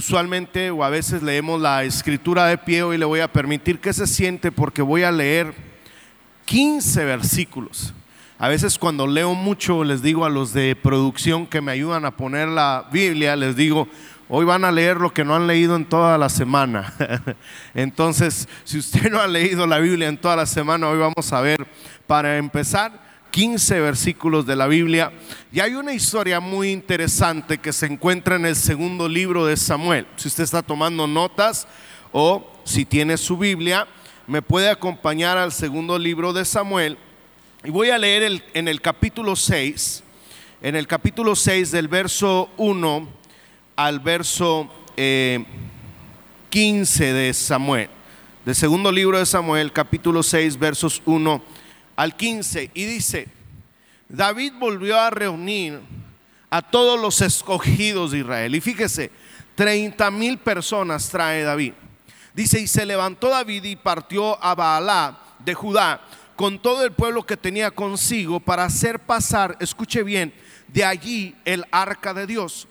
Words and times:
Usualmente 0.00 0.70
o 0.70 0.82
a 0.82 0.88
veces 0.88 1.22
leemos 1.22 1.60
la 1.60 1.84
escritura 1.84 2.46
de 2.46 2.56
pie 2.56 2.82
y 2.94 2.96
le 2.96 3.04
voy 3.04 3.20
a 3.20 3.30
permitir 3.30 3.80
que 3.80 3.92
se 3.92 4.06
siente 4.06 4.50
porque 4.50 4.80
voy 4.80 5.02
a 5.02 5.12
leer 5.12 5.52
15 6.46 7.04
versículos. 7.04 7.92
A 8.38 8.48
veces 8.48 8.78
cuando 8.78 9.06
leo 9.06 9.34
mucho 9.34 9.84
les 9.84 10.00
digo 10.00 10.24
a 10.24 10.30
los 10.30 10.54
de 10.54 10.74
producción 10.74 11.46
que 11.46 11.60
me 11.60 11.72
ayudan 11.72 12.06
a 12.06 12.16
poner 12.16 12.48
la 12.48 12.88
Biblia, 12.90 13.36
les 13.36 13.56
digo, 13.56 13.88
hoy 14.30 14.46
van 14.46 14.64
a 14.64 14.72
leer 14.72 14.96
lo 14.96 15.12
que 15.12 15.22
no 15.22 15.36
han 15.36 15.46
leído 15.46 15.76
en 15.76 15.84
toda 15.84 16.16
la 16.16 16.30
semana. 16.30 16.94
Entonces, 17.74 18.48
si 18.64 18.78
usted 18.78 19.10
no 19.10 19.20
ha 19.20 19.26
leído 19.26 19.66
la 19.66 19.80
Biblia 19.80 20.08
en 20.08 20.16
toda 20.16 20.34
la 20.34 20.46
semana, 20.46 20.88
hoy 20.88 20.98
vamos 20.98 21.30
a 21.30 21.42
ver, 21.42 21.66
para 22.06 22.38
empezar, 22.38 23.09
15 23.30 23.80
versículos 23.80 24.46
de 24.46 24.56
la 24.56 24.66
Biblia. 24.66 25.12
Y 25.52 25.60
hay 25.60 25.74
una 25.74 25.94
historia 25.94 26.40
muy 26.40 26.70
interesante 26.70 27.58
que 27.58 27.72
se 27.72 27.86
encuentra 27.86 28.36
en 28.36 28.46
el 28.46 28.56
segundo 28.56 29.08
libro 29.08 29.46
de 29.46 29.56
Samuel. 29.56 30.06
Si 30.16 30.28
usted 30.28 30.44
está 30.44 30.62
tomando 30.62 31.06
notas 31.06 31.66
o 32.12 32.46
si 32.64 32.84
tiene 32.84 33.16
su 33.16 33.36
Biblia, 33.36 33.86
me 34.26 34.42
puede 34.42 34.68
acompañar 34.68 35.38
al 35.38 35.52
segundo 35.52 35.98
libro 35.98 36.32
de 36.32 36.44
Samuel. 36.44 36.98
Y 37.64 37.70
voy 37.70 37.90
a 37.90 37.98
leer 37.98 38.42
en 38.54 38.68
el 38.68 38.80
capítulo 38.80 39.36
6, 39.36 40.02
en 40.62 40.76
el 40.76 40.86
capítulo 40.86 41.36
6 41.36 41.70
del 41.70 41.88
verso 41.88 42.50
1 42.56 43.08
al 43.76 44.00
verso 44.00 44.70
15 44.96 44.98
eh, 44.98 45.44
de 47.12 47.34
Samuel. 47.34 47.88
Del 48.44 48.54
segundo 48.54 48.90
libro 48.90 49.18
de 49.18 49.26
Samuel, 49.26 49.72
capítulo 49.72 50.22
6, 50.22 50.58
versos 50.58 51.02
1 51.04 51.42
al 52.00 52.16
15 52.16 52.70
y 52.72 52.84
dice, 52.86 53.28
David 54.08 54.54
volvió 54.58 54.98
a 54.98 55.10
reunir 55.10 55.80
a 56.48 56.62
todos 56.62 56.98
los 56.98 57.20
escogidos 57.20 58.12
de 58.12 58.20
Israel. 58.20 58.54
Y 58.54 58.62
fíjese, 58.62 59.10
30 59.54 60.10
mil 60.10 60.38
personas 60.38 61.10
trae 61.10 61.42
David. 61.42 61.74
Dice, 62.32 62.58
y 62.58 62.66
se 62.68 62.86
levantó 62.86 63.28
David 63.28 63.64
y 63.64 63.76
partió 63.76 64.42
a 64.42 64.54
Baalá 64.54 65.20
de 65.40 65.52
Judá 65.52 66.00
con 66.36 66.58
todo 66.58 66.86
el 66.86 66.92
pueblo 66.92 67.26
que 67.26 67.36
tenía 67.36 67.70
consigo 67.70 68.40
para 68.40 68.64
hacer 68.64 69.00
pasar, 69.00 69.58
escuche 69.60 70.02
bien, 70.02 70.32
de 70.68 70.86
allí 70.86 71.34
el 71.44 71.66
arca 71.70 72.14
de 72.14 72.26
Dios, 72.26 72.66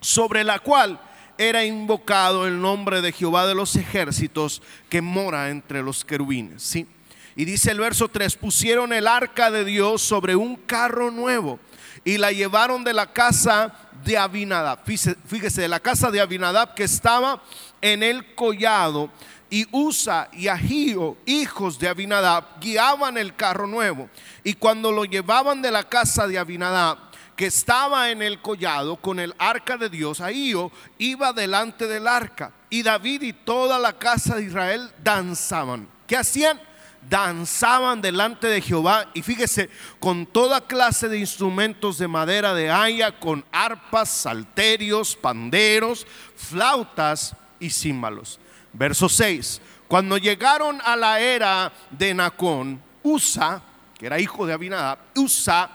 sobre 0.00 0.44
la 0.44 0.60
cual 0.60 1.00
era 1.38 1.64
invocado 1.64 2.46
el 2.46 2.60
nombre 2.60 3.02
de 3.02 3.10
Jehová 3.10 3.48
de 3.48 3.56
los 3.56 3.74
ejércitos 3.74 4.62
que 4.88 5.02
mora 5.02 5.50
entre 5.50 5.82
los 5.82 6.04
querubines. 6.04 6.62
¿sí? 6.62 6.86
Y 7.36 7.44
dice 7.44 7.70
el 7.70 7.80
verso 7.80 8.08
3, 8.08 8.36
pusieron 8.36 8.92
el 8.92 9.06
arca 9.06 9.50
de 9.50 9.64
Dios 9.64 10.02
sobre 10.02 10.36
un 10.36 10.56
carro 10.56 11.10
nuevo 11.10 11.58
y 12.04 12.18
la 12.18 12.32
llevaron 12.32 12.84
de 12.84 12.92
la 12.92 13.12
casa 13.12 13.72
de 14.04 14.16
Abinadab. 14.16 14.80
Fíjese, 14.84 15.62
de 15.62 15.68
la 15.68 15.80
casa 15.80 16.10
de 16.10 16.20
Abinadab 16.20 16.74
que 16.74 16.84
estaba 16.84 17.42
en 17.80 18.02
el 18.02 18.34
collado. 18.34 19.10
Y 19.52 19.66
Usa 19.72 20.28
y 20.32 20.46
Agío, 20.46 21.16
hijos 21.26 21.76
de 21.80 21.88
Abinadab, 21.88 22.60
guiaban 22.60 23.18
el 23.18 23.34
carro 23.34 23.66
nuevo. 23.66 24.08
Y 24.44 24.54
cuando 24.54 24.92
lo 24.92 25.04
llevaban 25.04 25.60
de 25.60 25.72
la 25.72 25.82
casa 25.82 26.28
de 26.28 26.38
Abinadab, 26.38 26.98
que 27.34 27.46
estaba 27.46 28.10
en 28.10 28.22
el 28.22 28.40
collado 28.40 28.96
con 28.96 29.18
el 29.18 29.34
arca 29.38 29.76
de 29.76 29.88
Dios, 29.88 30.20
Ahío 30.20 30.70
iba 30.98 31.32
delante 31.32 31.88
del 31.88 32.06
arca. 32.06 32.52
Y 32.68 32.84
David 32.84 33.22
y 33.22 33.32
toda 33.32 33.80
la 33.80 33.98
casa 33.98 34.36
de 34.36 34.44
Israel 34.44 34.88
danzaban. 35.02 35.88
¿Qué 36.06 36.16
hacían? 36.16 36.60
Danzaban 37.08 38.00
delante 38.00 38.46
de 38.46 38.60
Jehová 38.60 39.08
y 39.14 39.22
fíjese, 39.22 39.70
con 39.98 40.26
toda 40.26 40.66
clase 40.66 41.08
de 41.08 41.18
instrumentos 41.18 41.98
de 41.98 42.08
madera 42.08 42.54
de 42.54 42.70
haya, 42.70 43.18
con 43.18 43.44
arpas, 43.52 44.08
salterios, 44.10 45.16
panderos, 45.16 46.06
flautas 46.36 47.34
y 47.58 47.70
címbalos. 47.70 48.38
Verso 48.72 49.08
6. 49.08 49.60
Cuando 49.88 50.18
llegaron 50.18 50.80
a 50.84 50.94
la 50.94 51.20
era 51.20 51.72
de 51.90 52.14
Nacón, 52.14 52.80
Usa, 53.02 53.62
que 53.98 54.06
era 54.06 54.20
hijo 54.20 54.46
de 54.46 54.52
Abinadab, 54.52 54.98
Usa 55.16 55.70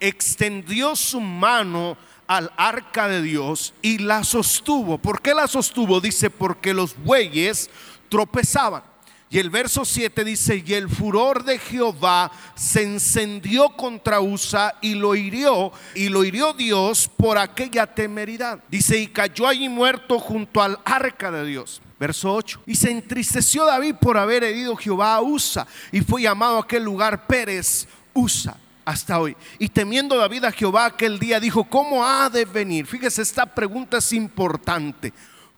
extendió 0.00 0.94
su 0.96 1.20
mano 1.20 1.96
al 2.26 2.52
arca 2.56 3.08
de 3.08 3.22
Dios 3.22 3.74
y 3.80 3.98
la 3.98 4.24
sostuvo. 4.24 4.98
¿Por 4.98 5.22
qué 5.22 5.34
la 5.34 5.46
sostuvo? 5.46 6.00
Dice, 6.00 6.30
porque 6.30 6.74
los 6.74 6.96
bueyes 6.96 7.70
tropezaban. 8.08 8.82
Y 9.30 9.38
el 9.38 9.50
verso 9.50 9.84
7 9.84 10.22
dice, 10.24 10.62
y 10.64 10.74
el 10.74 10.88
furor 10.88 11.44
de 11.44 11.58
Jehová 11.58 12.30
se 12.54 12.82
encendió 12.82 13.70
contra 13.70 14.20
Usa 14.20 14.76
y 14.80 14.94
lo 14.94 15.16
hirió, 15.16 15.72
y 15.94 16.08
lo 16.08 16.24
hirió 16.24 16.52
Dios 16.52 17.08
por 17.08 17.38
aquella 17.38 17.86
temeridad. 17.86 18.60
Dice, 18.68 18.98
y 18.98 19.08
cayó 19.08 19.48
allí 19.48 19.68
muerto 19.68 20.20
junto 20.20 20.62
al 20.62 20.78
arca 20.84 21.30
de 21.32 21.44
Dios. 21.46 21.82
Verso 21.98 22.32
8. 22.32 22.62
Y 22.66 22.76
se 22.76 22.90
entristeció 22.90 23.64
David 23.64 23.96
por 24.00 24.18
haber 24.18 24.44
herido 24.44 24.76
Jehová 24.76 25.14
a 25.14 25.22
Usa, 25.22 25.66
y 25.90 26.00
fue 26.00 26.22
llamado 26.22 26.58
aquel 26.58 26.84
lugar 26.84 27.26
Pérez 27.26 27.88
Usa 28.12 28.56
hasta 28.84 29.18
hoy. 29.18 29.36
Y 29.58 29.68
temiendo 29.68 30.16
David 30.16 30.44
a 30.44 30.52
Jehová 30.52 30.86
aquel 30.86 31.18
día, 31.18 31.40
dijo, 31.40 31.64
¿cómo 31.64 32.06
ha 32.06 32.28
de 32.30 32.44
venir? 32.44 32.86
Fíjese, 32.86 33.22
esta 33.22 33.46
pregunta 33.46 33.98
es 33.98 34.12
importante. 34.12 35.12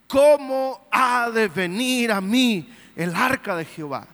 ¿Cómo 0.07 0.87
ha 0.91 1.29
de 1.31 1.49
venir 1.49 2.13
a 2.13 2.21
mí 2.21 2.69
el 2.97 3.15
arca 3.15 3.55
de 3.55 3.65
Jehová. 3.65 4.09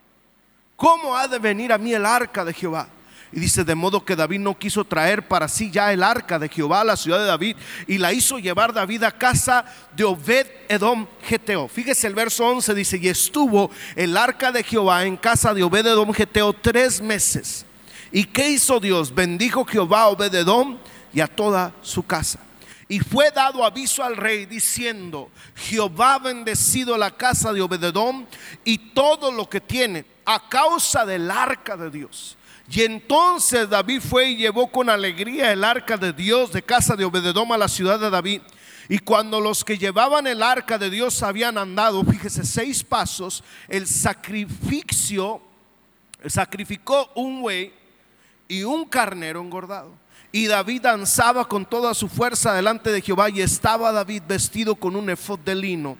¿Cómo 0.76 1.16
ha 1.16 1.28
de 1.28 1.38
venir 1.38 1.72
a 1.72 1.78
mí 1.78 1.94
el 1.94 2.04
arca 2.04 2.44
de 2.44 2.52
Jehová? 2.52 2.88
Y 3.34 3.40
dice, 3.40 3.64
de 3.64 3.74
modo 3.74 4.04
que 4.04 4.14
David 4.14 4.40
no 4.40 4.58
quiso 4.58 4.84
traer 4.84 5.26
para 5.26 5.48
sí 5.48 5.70
ya 5.70 5.90
el 5.90 6.02
arca 6.02 6.38
de 6.38 6.50
Jehová 6.50 6.82
a 6.82 6.84
la 6.84 6.96
ciudad 6.96 7.18
de 7.18 7.24
David 7.24 7.56
y 7.86 7.96
la 7.96 8.12
hizo 8.12 8.38
llevar 8.38 8.74
David 8.74 9.04
a 9.04 9.10
casa 9.10 9.64
de 9.96 10.04
Obed 10.04 10.46
Edom 10.68 11.06
Geteo. 11.22 11.66
Fíjese 11.68 12.08
el 12.08 12.14
verso 12.14 12.46
11, 12.46 12.74
dice, 12.74 12.98
y 13.00 13.08
estuvo 13.08 13.70
el 13.96 14.16
arca 14.18 14.52
de 14.52 14.62
Jehová 14.62 15.06
en 15.06 15.16
casa 15.16 15.54
de 15.54 15.62
Obed 15.62 15.86
Edom 15.86 16.12
Geteo 16.12 16.52
tres 16.52 17.00
meses. 17.00 17.64
¿Y 18.10 18.24
qué 18.24 18.50
hizo 18.50 18.78
Dios? 18.80 19.14
Bendijo 19.14 19.64
Jehová 19.64 20.02
a 20.02 20.08
Obed 20.08 20.34
Edom 20.34 20.76
y 21.14 21.20
a 21.20 21.26
toda 21.26 21.72
su 21.80 22.02
casa. 22.02 22.38
Y 22.92 23.00
fue 23.00 23.30
dado 23.30 23.64
aviso 23.64 24.04
al 24.04 24.18
rey 24.18 24.44
diciendo, 24.44 25.30
Jehová 25.56 26.16
ha 26.16 26.18
bendecido 26.18 26.98
la 26.98 27.10
casa 27.10 27.50
de 27.50 27.62
Obededón 27.62 28.28
y 28.66 28.76
todo 28.92 29.32
lo 29.32 29.48
que 29.48 29.62
tiene 29.62 30.04
a 30.26 30.46
causa 30.46 31.06
del 31.06 31.30
arca 31.30 31.74
de 31.74 31.88
Dios. 31.88 32.36
Y 32.68 32.82
entonces 32.82 33.70
David 33.70 34.02
fue 34.02 34.32
y 34.32 34.36
llevó 34.36 34.70
con 34.70 34.90
alegría 34.90 35.52
el 35.52 35.64
arca 35.64 35.96
de 35.96 36.12
Dios 36.12 36.52
de 36.52 36.60
casa 36.60 36.94
de 36.94 37.06
Obededón 37.06 37.50
a 37.50 37.56
la 37.56 37.68
ciudad 37.68 37.98
de 37.98 38.10
David. 38.10 38.42
Y 38.90 38.98
cuando 38.98 39.40
los 39.40 39.64
que 39.64 39.78
llevaban 39.78 40.26
el 40.26 40.42
arca 40.42 40.76
de 40.76 40.90
Dios 40.90 41.22
habían 41.22 41.56
andado, 41.56 42.04
fíjese, 42.04 42.44
seis 42.44 42.84
pasos, 42.84 43.42
el 43.68 43.86
sacrificio, 43.86 45.40
sacrificó 46.26 47.10
un 47.14 47.40
buey 47.40 47.72
y 48.48 48.64
un 48.64 48.84
carnero 48.84 49.40
engordado. 49.40 50.01
Y 50.32 50.46
David 50.46 50.80
danzaba 50.80 51.46
con 51.46 51.66
toda 51.66 51.92
su 51.92 52.08
fuerza 52.08 52.54
delante 52.54 52.90
de 52.90 53.02
Jehová 53.02 53.28
y 53.28 53.42
estaba 53.42 53.92
David 53.92 54.22
vestido 54.26 54.74
con 54.74 54.96
un 54.96 55.10
efod 55.10 55.38
de 55.40 55.54
lino. 55.54 55.98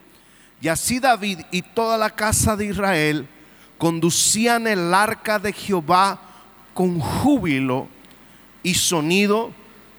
Y 0.63 0.69
así 0.69 0.99
David 0.99 1.41
y 1.51 1.61
toda 1.61 1.99
la 1.99 2.09
casa 2.09 2.57
de 2.57 2.67
Israel 2.67 3.29
conducían 3.77 4.67
el 4.67 4.95
arca 4.95 5.39
de 5.39 5.53
Jehová 5.53 6.19
con 6.73 6.99
júbilo 6.99 7.89
y 8.63 8.75
sonido 8.75 9.53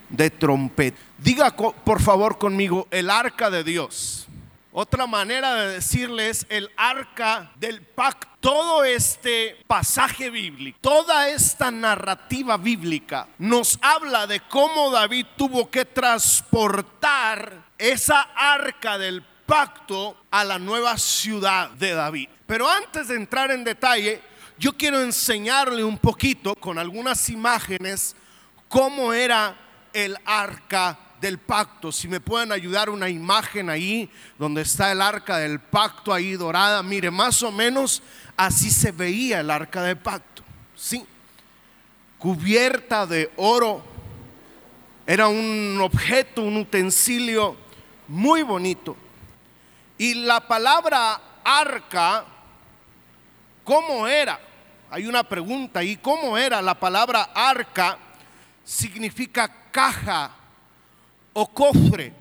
de 0.10 0.32
trompeta. 0.32 0.98
Diga 1.20 1.56
por 1.56 2.02
favor 2.02 2.40
conmigo, 2.40 2.88
el 2.90 3.12
arca 3.12 3.52
de 3.52 3.64
Dios. 3.64 4.28
Otra 4.76 5.06
manera 5.06 5.54
de 5.54 5.74
decirles 5.74 6.48
el 6.50 6.72
arca 6.76 7.52
del 7.58 7.84
pacto. 7.84 8.28
Todo 8.40 8.84
este 8.84 9.64
pasaje 9.68 10.32
bíblico, 10.32 10.80
toda 10.82 11.30
esta 11.30 11.70
narrativa 11.70 12.58
bíblica 12.58 13.28
nos 13.38 13.78
habla 13.84 14.26
de 14.26 14.40
cómo 14.40 14.90
David 14.90 15.28
tuvo 15.38 15.70
que 15.70 15.86
transportar 15.86 17.66
esa 17.78 18.22
arca 18.36 18.98
del 18.98 19.22
pacto 19.46 20.18
a 20.32 20.44
la 20.44 20.58
nueva 20.58 20.98
ciudad 20.98 21.70
de 21.70 21.94
David. 21.94 22.30
Pero 22.48 22.68
antes 22.68 23.10
de 23.10 23.16
entrar 23.16 23.52
en 23.52 23.64
detalle, 23.64 24.22
yo 24.58 24.74
quiero 24.74 25.02
enseñarle 25.02 25.84
un 25.84 26.00
poquito 26.00 26.56
con 26.56 26.80
algunas 26.80 27.30
imágenes 27.30 28.16
cómo 28.68 29.14
era 29.14 29.56
el 29.94 30.18
arca 30.26 30.98
del 31.24 31.38
pacto. 31.38 31.92
Si 31.92 32.10
me 32.10 32.20
pueden 32.20 32.52
ayudar 32.52 32.90
una 32.90 33.08
imagen 33.08 33.70
ahí 33.70 34.12
donde 34.38 34.62
está 34.62 34.92
el 34.92 35.02
arca 35.02 35.38
del 35.38 35.60
pacto 35.60 36.14
ahí 36.14 36.34
dorada. 36.34 36.84
Mire, 36.84 37.10
más 37.10 37.42
o 37.44 37.52
menos 37.52 38.04
así 38.36 38.70
se 38.70 38.92
veía 38.92 39.40
el 39.40 39.50
arca 39.50 39.82
del 39.82 39.98
pacto. 39.98 40.44
Sí. 40.76 41.06
Cubierta 42.18 43.08
de 43.08 43.32
oro. 43.38 43.82
Era 45.08 45.30
un 45.30 45.80
objeto, 45.82 46.42
un 46.42 46.58
utensilio 46.58 47.56
muy 48.10 48.44
bonito. 48.44 48.98
Y 49.98 50.16
la 50.16 50.46
palabra 50.46 51.22
arca, 51.44 52.26
¿cómo 53.64 54.08
era? 54.10 54.40
Hay 54.92 55.08
una 55.08 55.24
pregunta 55.24 55.80
ahí, 55.80 55.96
¿cómo 55.96 56.38
era 56.38 56.62
la 56.62 56.78
palabra 56.78 57.30
arca? 57.34 57.98
Significa 58.66 59.50
caja 59.72 60.43
o 61.34 61.48
cofre. 61.48 62.14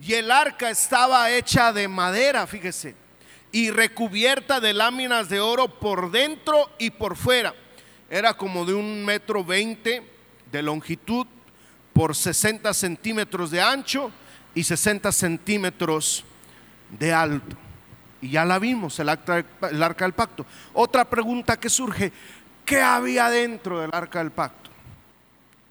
Y 0.00 0.14
el 0.14 0.30
arca 0.30 0.70
estaba 0.70 1.30
hecha 1.30 1.72
de 1.72 1.88
madera, 1.88 2.46
fíjese, 2.46 2.94
y 3.52 3.70
recubierta 3.70 4.60
de 4.60 4.74
láminas 4.74 5.28
de 5.28 5.40
oro 5.40 5.68
por 5.68 6.10
dentro 6.10 6.70
y 6.78 6.90
por 6.90 7.16
fuera. 7.16 7.54
Era 8.10 8.34
como 8.34 8.64
de 8.64 8.74
un 8.74 9.04
metro 9.04 9.44
veinte 9.44 10.02
de 10.52 10.62
longitud 10.62 11.26
por 11.92 12.14
60 12.14 12.72
centímetros 12.74 13.50
de 13.50 13.62
ancho 13.62 14.10
y 14.54 14.64
60 14.64 15.10
centímetros 15.12 16.24
de 16.90 17.12
alto. 17.12 17.56
Y 18.20 18.30
ya 18.30 18.44
la 18.44 18.58
vimos, 18.58 18.98
el 18.98 19.08
el 19.08 19.82
arca 19.82 20.04
del 20.04 20.14
pacto. 20.14 20.46
Otra 20.74 21.04
pregunta 21.04 21.58
que 21.58 21.70
surge, 21.70 22.12
¿qué 22.64 22.80
había 22.80 23.30
dentro 23.30 23.80
del 23.80 23.90
arca 23.92 24.18
del 24.18 24.30
pacto? 24.30 24.70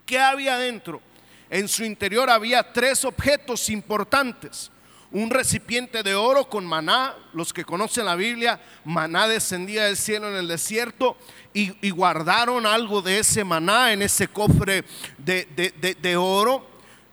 ¿Qué 0.05 0.19
había 0.19 0.57
dentro? 0.57 1.01
En 1.49 1.67
su 1.67 1.83
interior 1.83 2.29
había 2.29 2.73
tres 2.73 3.05
objetos 3.05 3.69
importantes. 3.69 4.71
Un 5.11 5.29
recipiente 5.29 6.03
de 6.03 6.15
oro 6.15 6.49
con 6.49 6.65
maná, 6.65 7.15
los 7.33 7.53
que 7.53 7.63
conocen 7.63 8.05
la 8.05 8.15
Biblia, 8.15 8.59
maná 8.83 9.27
descendía 9.27 9.85
del 9.85 9.95
cielo 9.95 10.29
en 10.29 10.35
el 10.35 10.47
desierto 10.47 11.15
y, 11.53 11.89
guardaron 11.91 12.65
algo 12.65 13.01
de 13.01 13.19
ese 13.19 13.43
maná 13.43 13.93
en 13.93 14.01
ese 14.01 14.27
cofre 14.27 14.83
de, 15.17 15.95
de 16.01 16.17
oro. 16.17 16.67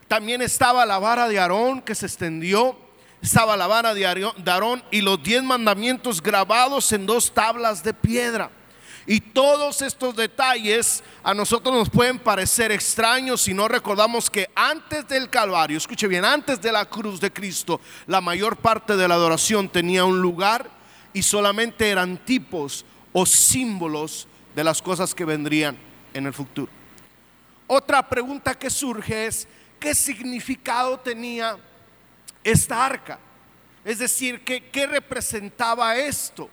También 0.08 0.42
estaba 0.42 0.84
la 0.84 0.98
vara 0.98 1.28
de 1.28 1.38
Aarón 1.38 1.80
que 1.80 1.94
se 1.94 2.06
extendió, 2.06 2.76
estaba 3.22 3.56
la 3.56 3.68
vara 3.68 3.94
de 3.94 4.04
Aarón 4.04 4.82
y 4.90 5.00
los 5.00 5.22
diez 5.22 5.42
mandamientos 5.42 6.20
grabados 6.20 6.90
en 6.92 7.06
dos 7.06 7.32
tablas 7.32 7.84
de 7.84 7.94
piedra. 7.94 8.50
Y 9.06 9.20
todos 9.20 9.82
estos 9.82 10.14
detalles 10.14 11.02
a 11.24 11.34
nosotros 11.34 11.74
nos 11.74 11.90
pueden 11.90 12.18
parecer 12.18 12.70
extraños 12.70 13.42
si 13.42 13.52
no 13.52 13.66
recordamos 13.66 14.30
que 14.30 14.48
antes 14.54 15.08
del 15.08 15.28
Calvario, 15.28 15.76
escuche 15.76 16.06
bien, 16.06 16.24
antes 16.24 16.60
de 16.60 16.70
la 16.70 16.84
cruz 16.84 17.20
de 17.20 17.32
Cristo, 17.32 17.80
la 18.06 18.20
mayor 18.20 18.56
parte 18.56 18.96
de 18.96 19.08
la 19.08 19.14
adoración 19.14 19.68
tenía 19.68 20.04
un 20.04 20.20
lugar 20.22 20.70
y 21.12 21.22
solamente 21.22 21.90
eran 21.90 22.16
tipos 22.18 22.84
o 23.12 23.26
símbolos 23.26 24.28
de 24.54 24.64
las 24.64 24.80
cosas 24.80 25.14
que 25.14 25.24
vendrían 25.24 25.76
en 26.14 26.26
el 26.26 26.32
futuro. 26.32 26.70
Otra 27.66 28.08
pregunta 28.08 28.54
que 28.54 28.70
surge 28.70 29.26
es, 29.26 29.48
¿qué 29.80 29.94
significado 29.94 30.98
tenía 31.00 31.56
esta 32.44 32.84
arca? 32.84 33.18
Es 33.84 33.98
decir, 33.98 34.44
¿qué, 34.44 34.70
qué 34.70 34.86
representaba 34.86 35.96
esto? 35.96 36.48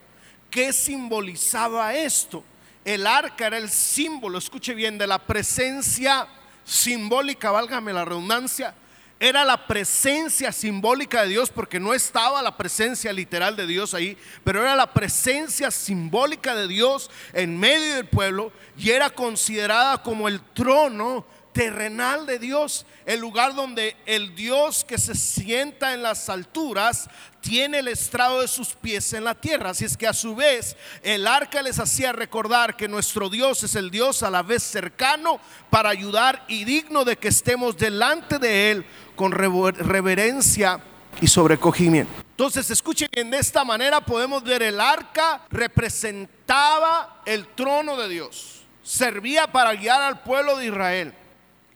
¿Qué 0.50 0.72
simbolizaba 0.72 1.94
esto? 1.94 2.42
El 2.84 3.06
arca 3.06 3.46
era 3.46 3.58
el 3.58 3.70
símbolo, 3.70 4.38
escuche 4.38 4.74
bien, 4.74 4.98
de 4.98 5.06
la 5.06 5.18
presencia 5.18 6.26
simbólica, 6.64 7.50
válgame 7.50 7.92
la 7.92 8.04
redundancia, 8.04 8.74
era 9.20 9.44
la 9.44 9.66
presencia 9.66 10.50
simbólica 10.50 11.22
de 11.22 11.28
Dios 11.28 11.50
porque 11.50 11.78
no 11.78 11.92
estaba 11.92 12.40
la 12.40 12.56
presencia 12.56 13.12
literal 13.12 13.54
de 13.54 13.66
Dios 13.66 13.92
ahí, 13.92 14.16
pero 14.42 14.62
era 14.62 14.74
la 14.74 14.94
presencia 14.94 15.70
simbólica 15.70 16.56
de 16.56 16.66
Dios 16.66 17.10
en 17.34 17.58
medio 17.60 17.96
del 17.96 18.06
pueblo 18.06 18.50
y 18.78 18.90
era 18.90 19.10
considerada 19.10 20.02
como 20.02 20.26
el 20.26 20.40
trono 20.40 21.26
terrenal 21.52 22.26
de 22.26 22.38
Dios, 22.38 22.86
el 23.06 23.20
lugar 23.20 23.54
donde 23.54 23.96
el 24.06 24.34
Dios 24.34 24.84
que 24.84 24.98
se 24.98 25.14
sienta 25.14 25.94
en 25.94 26.02
las 26.02 26.28
alturas 26.28 27.08
tiene 27.40 27.80
el 27.80 27.88
estrado 27.88 28.40
de 28.40 28.48
sus 28.48 28.74
pies 28.74 29.12
en 29.12 29.24
la 29.24 29.34
tierra. 29.34 29.70
Así 29.70 29.84
es 29.84 29.96
que 29.96 30.06
a 30.06 30.12
su 30.12 30.34
vez 30.34 30.76
el 31.02 31.26
arca 31.26 31.62
les 31.62 31.78
hacía 31.78 32.12
recordar 32.12 32.76
que 32.76 32.88
nuestro 32.88 33.28
Dios 33.28 33.62
es 33.62 33.74
el 33.74 33.90
Dios 33.90 34.22
a 34.22 34.30
la 34.30 34.42
vez 34.42 34.62
cercano 34.62 35.40
para 35.70 35.90
ayudar 35.90 36.44
y 36.48 36.64
digno 36.64 37.04
de 37.04 37.16
que 37.16 37.28
estemos 37.28 37.76
delante 37.76 38.38
de 38.38 38.70
Él 38.70 38.84
con 39.16 39.32
reverencia 39.32 40.80
y 41.20 41.26
sobrecogimiento. 41.26 42.12
Entonces, 42.30 42.70
escuchen 42.70 43.08
de 43.12 43.38
esta 43.38 43.64
manera 43.64 44.00
podemos 44.00 44.42
ver 44.42 44.62
el 44.62 44.80
arca 44.80 45.42
representaba 45.50 47.22
el 47.26 47.46
trono 47.48 47.96
de 47.96 48.08
Dios, 48.08 48.62
servía 48.82 49.50
para 49.50 49.74
guiar 49.74 50.00
al 50.00 50.22
pueblo 50.22 50.56
de 50.56 50.66
Israel 50.66 51.14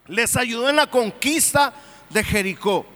les 0.06 0.36
ayudó 0.36 0.68
en 0.68 0.76
la 0.76 0.86
conquista 0.86 1.72
de 2.10 2.22
Jericó. 2.22 2.86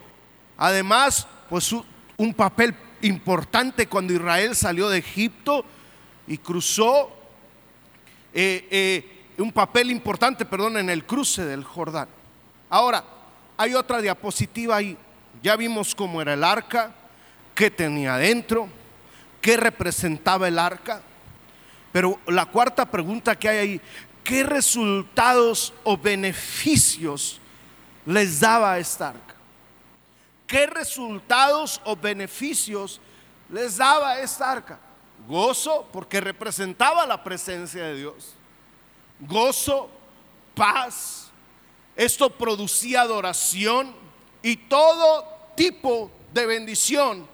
Además, 0.56 1.26
pues 1.48 1.74
un 2.16 2.34
papel 2.34 2.74
importante 3.02 3.86
cuando 3.86 4.12
Israel 4.12 4.54
salió 4.54 4.88
de 4.88 4.98
Egipto 4.98 5.64
y 6.26 6.38
cruzó, 6.38 7.10
eh, 8.34 8.66
eh, 8.70 9.24
un 9.38 9.52
papel 9.52 9.90
importante, 9.90 10.44
perdón, 10.44 10.76
en 10.76 10.90
el 10.90 11.06
cruce 11.06 11.44
del 11.44 11.64
Jordán. 11.64 12.08
Ahora, 12.68 13.04
hay 13.56 13.74
otra 13.74 14.00
diapositiva 14.00 14.76
ahí. 14.76 14.96
Ya 15.42 15.56
vimos 15.56 15.94
cómo 15.94 16.20
era 16.20 16.34
el 16.34 16.44
arca, 16.44 16.92
qué 17.54 17.70
tenía 17.70 18.14
adentro, 18.14 18.68
qué 19.40 19.56
representaba 19.56 20.48
el 20.48 20.58
arca. 20.58 21.02
Pero 21.92 22.18
la 22.26 22.46
cuarta 22.46 22.90
pregunta 22.90 23.36
que 23.36 23.48
hay 23.48 23.58
ahí, 23.58 23.80
qué 24.28 24.42
resultados 24.42 25.72
o 25.84 25.96
beneficios 25.96 27.40
les 28.04 28.40
daba 28.40 28.78
esta 28.78 29.08
arca. 29.08 29.34
¿Qué 30.46 30.66
resultados 30.66 31.80
o 31.84 31.96
beneficios 31.96 33.00
les 33.48 33.78
daba 33.78 34.18
esta 34.20 34.52
arca? 34.52 34.78
Gozo, 35.26 35.88
porque 35.90 36.20
representaba 36.20 37.06
la 37.06 37.24
presencia 37.24 37.84
de 37.84 37.96
Dios. 37.96 38.34
Gozo, 39.20 39.90
paz. 40.54 41.30
Esto 41.96 42.28
producía 42.28 43.00
adoración 43.00 43.94
y 44.42 44.58
todo 44.58 45.24
tipo 45.56 46.10
de 46.34 46.44
bendición, 46.44 47.26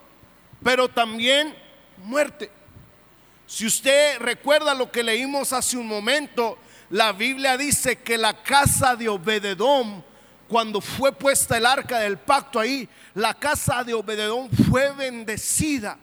pero 0.62 0.88
también 0.88 1.56
muerte. 1.96 2.52
Si 3.48 3.66
usted 3.66 4.20
recuerda 4.20 4.74
lo 4.74 4.92
que 4.92 5.02
leímos 5.02 5.52
hace 5.52 5.76
un 5.76 5.88
momento, 5.88 6.56
la 6.90 7.12
Biblia 7.12 7.56
dice 7.56 8.00
que 8.00 8.18
la 8.18 8.42
casa 8.42 8.96
de 8.96 9.08
Obededón, 9.08 10.04
cuando 10.48 10.80
fue 10.80 11.12
puesta 11.12 11.56
el 11.56 11.66
arca 11.66 11.98
del 12.00 12.18
pacto 12.18 12.60
ahí, 12.60 12.88
la 13.14 13.34
casa 13.34 13.82
de 13.84 13.94
Obededón 13.94 14.50
fue 14.50 14.92
bendecida. 14.92 15.98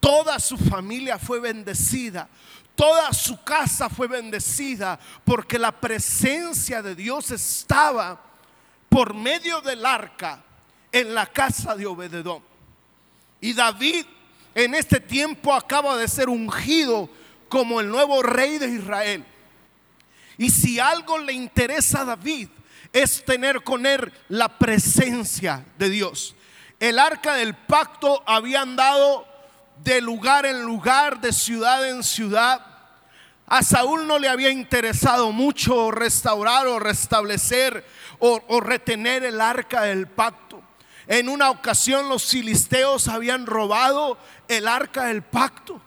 Toda 0.00 0.38
su 0.38 0.58
familia 0.58 1.18
fue 1.18 1.40
bendecida. 1.40 2.28
Toda 2.74 3.12
su 3.12 3.42
casa 3.42 3.88
fue 3.88 4.08
bendecida 4.08 4.98
porque 5.24 5.58
la 5.58 5.72
presencia 5.72 6.82
de 6.82 6.94
Dios 6.94 7.30
estaba 7.30 8.20
por 8.88 9.14
medio 9.14 9.60
del 9.60 9.84
arca 9.84 10.42
en 10.90 11.14
la 11.14 11.26
casa 11.26 11.74
de 11.76 11.86
Obededón. 11.86 12.42
Y 13.40 13.52
David 13.52 14.04
en 14.54 14.74
este 14.74 15.00
tiempo 15.00 15.52
acaba 15.54 15.96
de 15.96 16.08
ser 16.08 16.28
ungido 16.28 17.08
como 17.48 17.80
el 17.80 17.88
nuevo 17.88 18.22
rey 18.22 18.58
de 18.58 18.68
Israel. 18.68 19.24
Y 20.38 20.50
si 20.50 20.78
algo 20.78 21.18
le 21.18 21.32
interesa 21.32 22.00
a 22.00 22.04
David 22.04 22.48
es 22.92 23.24
tener 23.24 23.62
con 23.62 23.86
él 23.86 24.12
la 24.28 24.58
presencia 24.58 25.64
de 25.78 25.88
Dios. 25.88 26.34
El 26.78 26.98
arca 26.98 27.34
del 27.34 27.54
pacto 27.54 28.22
había 28.26 28.62
andado 28.62 29.26
de 29.82 30.00
lugar 30.00 30.46
en 30.46 30.62
lugar, 30.62 31.20
de 31.20 31.32
ciudad 31.32 31.88
en 31.88 32.02
ciudad. 32.02 32.64
A 33.46 33.62
Saúl 33.62 34.06
no 34.06 34.18
le 34.18 34.28
había 34.28 34.50
interesado 34.50 35.32
mucho 35.32 35.90
restaurar 35.90 36.66
o 36.66 36.78
restablecer 36.78 37.84
o, 38.18 38.40
o, 38.48 38.60
retener 38.60 39.24
el 39.24 39.40
arca 39.40 39.82
del 39.82 40.06
pacto. 40.06 40.62
En 41.06 41.28
una 41.28 41.50
ocasión 41.50 42.08
los 42.08 42.24
filisteos 42.26 43.08
habían 43.08 43.46
robado 43.46 44.16
el 44.48 44.68
arca 44.68 45.06
del 45.06 45.22
pacto. 45.22 45.80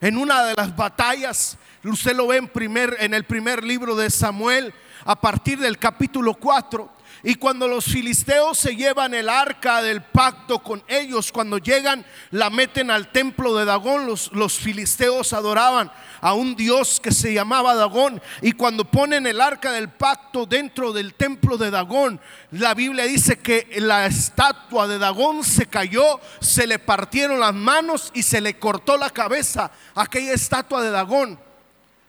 En 0.00 0.16
una 0.16 0.44
de 0.44 0.54
las 0.54 0.74
batallas 0.76 1.56
Usted 1.84 2.16
lo 2.16 2.26
ve 2.26 2.38
en, 2.38 2.48
primer, 2.48 2.96
en 2.98 3.14
el 3.14 3.24
primer 3.24 3.62
libro 3.62 3.94
de 3.94 4.10
Samuel, 4.10 4.74
a 5.04 5.20
partir 5.20 5.58
del 5.58 5.78
capítulo 5.78 6.34
4. 6.34 6.98
Y 7.22 7.34
cuando 7.34 7.66
los 7.66 7.84
filisteos 7.84 8.58
se 8.58 8.76
llevan 8.76 9.12
el 9.12 9.28
arca 9.28 9.82
del 9.82 10.02
pacto 10.02 10.60
con 10.60 10.82
ellos, 10.86 11.32
cuando 11.32 11.58
llegan, 11.58 12.04
la 12.30 12.48
meten 12.48 12.90
al 12.90 13.10
templo 13.10 13.56
de 13.56 13.64
Dagón, 13.64 14.06
los, 14.06 14.30
los, 14.32 14.58
filisteos 14.58 15.32
adoraban 15.32 15.90
a 16.20 16.34
un 16.34 16.54
dios 16.54 17.00
que 17.00 17.10
se 17.10 17.32
llamaba 17.32 17.74
Dagón. 17.74 18.22
Y 18.40 18.52
cuando 18.52 18.84
ponen 18.84 19.26
el 19.26 19.40
arca 19.40 19.72
del 19.72 19.88
pacto 19.88 20.46
dentro 20.46 20.92
del 20.92 21.14
templo 21.14 21.56
de 21.56 21.72
Dagón, 21.72 22.20
la 22.52 22.74
Biblia 22.74 23.04
dice 23.04 23.38
que 23.38 23.68
la 23.78 24.06
estatua 24.06 24.86
de 24.86 24.98
Dagón 24.98 25.42
se 25.42 25.66
cayó, 25.66 26.20
se 26.40 26.68
le 26.68 26.78
partieron 26.78 27.40
las 27.40 27.54
manos 27.54 28.10
y 28.14 28.22
se 28.22 28.40
le 28.40 28.58
cortó 28.58 28.96
la 28.96 29.10
cabeza 29.10 29.72
aquella 29.94 30.34
estatua 30.34 30.82
de 30.82 30.90
Dagón 30.90 31.47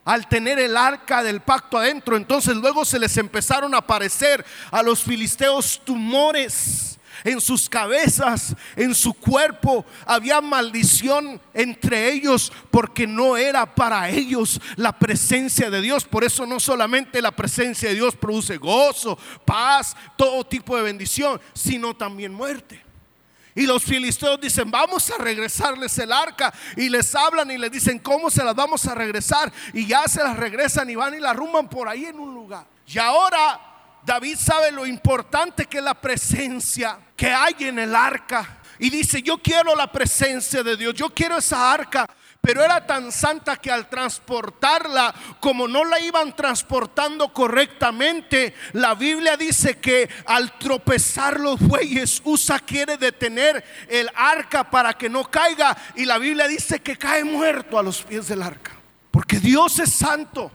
al 0.10 0.28
tener 0.28 0.58
el 0.58 0.76
arca 0.76 1.22
del 1.22 1.40
pacto 1.40 1.78
adentro. 1.78 2.18
Entonces 2.18 2.56
luego 2.56 2.84
se 2.84 2.98
les 2.98 3.16
empezaron 3.18 3.76
a 3.76 3.78
aparecer 3.78 4.44
a 4.72 4.82
los 4.82 5.04
filisteos 5.04 5.80
tumores 5.86 6.98
en 7.24 7.40
sus 7.40 7.70
cabezas, 7.70 8.56
en 8.76 8.96
su 8.96 9.14
cuerpo. 9.14 9.86
Había 10.08 10.42
maldición 10.42 11.40
entre 11.54 12.12
ellos 12.12 12.52
porque 12.72 13.06
no 13.06 13.38
era 13.38 13.76
para 13.76 14.10
ellos 14.10 14.60
la 14.78 14.98
presencia 14.98 15.70
de 15.70 15.80
Dios. 15.80 16.06
Por 16.06 16.24
eso 16.24 16.48
no 16.48 16.60
solamente 16.60 17.22
la 17.22 17.30
presencia 17.30 17.90
de 17.90 17.96
Dios 17.96 18.16
produce 18.16 18.58
gozo, 18.58 19.16
paz, 19.46 19.96
todo 20.18 20.44
tipo 20.44 20.76
de 20.76 20.82
bendición, 20.82 21.40
sino 21.54 21.96
también 21.96 22.34
muerte. 22.34 22.89
Y 23.56 23.66
los 23.66 23.84
filisteos 23.84 24.40
dicen, 24.40 24.70
vamos 24.70 25.10
a 25.12 25.18
regresarles 25.18 25.98
el 26.00 26.12
arca. 26.12 26.54
Y 26.78 26.90
les 26.90 27.14
hablan 27.16 27.50
y 27.52 27.58
les 27.58 27.72
dicen, 27.72 28.00
¿cómo 28.00 28.30
se 28.30 28.44
las 28.44 28.56
vamos 28.56 28.86
a 28.86 28.96
regresar? 28.96 29.52
Y 29.74 29.88
ya 29.88 30.08
se 30.08 30.24
las 30.24 30.38
regresan 30.38 30.90
y 30.90 30.96
van 30.96 31.16
y 31.16 31.20
la 31.20 31.34
rumban 31.34 31.68
por 31.68 31.88
ahí 31.88 32.06
en 32.06 32.20
un 32.20 32.34
lugar. 32.34 32.66
Y 32.88 32.98
ahora 32.98 33.60
David 34.06 34.38
sabe 34.38 34.72
lo 34.72 34.86
importante 34.86 35.66
que 35.66 35.80
es 35.80 35.84
la 35.84 36.00
presencia 36.00 37.00
que 37.16 37.32
hay 37.32 37.56
en 37.60 37.80
el 37.80 37.96
arca. 37.96 38.60
Y 38.80 38.90
dice, 38.90 39.22
yo 39.22 39.38
quiero 39.40 39.76
la 39.76 39.92
presencia 39.92 40.64
de 40.64 40.78
Dios, 40.78 40.94
yo 40.94 41.14
quiero 41.14 41.38
esa 41.38 41.72
arca 41.72 42.06
pero 42.42 42.64
era 42.64 42.86
tan 42.86 43.12
santa 43.12 43.58
que 43.58 43.72
al 43.72 43.90
transportarla, 43.90 45.14
como 45.40 45.68
no 45.68 45.84
la 45.84 46.00
iban 46.00 46.36
transportando 46.36 47.34
correctamente, 47.34 48.56
la 48.74 48.96
Biblia 48.96 49.36
dice 49.36 49.78
que 49.78 50.10
al 50.26 50.58
tropezar 50.58 51.40
los 51.40 51.60
bueyes, 51.60 52.22
Usa 52.24 52.60
quiere 52.60 52.98
detener 52.98 53.64
el 53.88 54.10
arca 54.16 54.70
para 54.70 54.94
que 54.94 55.10
no 55.10 55.26
caiga. 55.26 55.78
Y 55.96 56.06
la 56.06 56.18
Biblia 56.18 56.48
dice 56.48 56.80
que 56.80 56.98
cae 56.98 57.24
muerto 57.24 57.78
a 57.78 57.84
los 57.84 58.02
pies 58.04 58.28
del 58.28 58.42
arca. 58.42 58.72
Porque 59.12 59.40
Dios 59.40 59.78
es 59.80 59.92
santo 59.92 60.52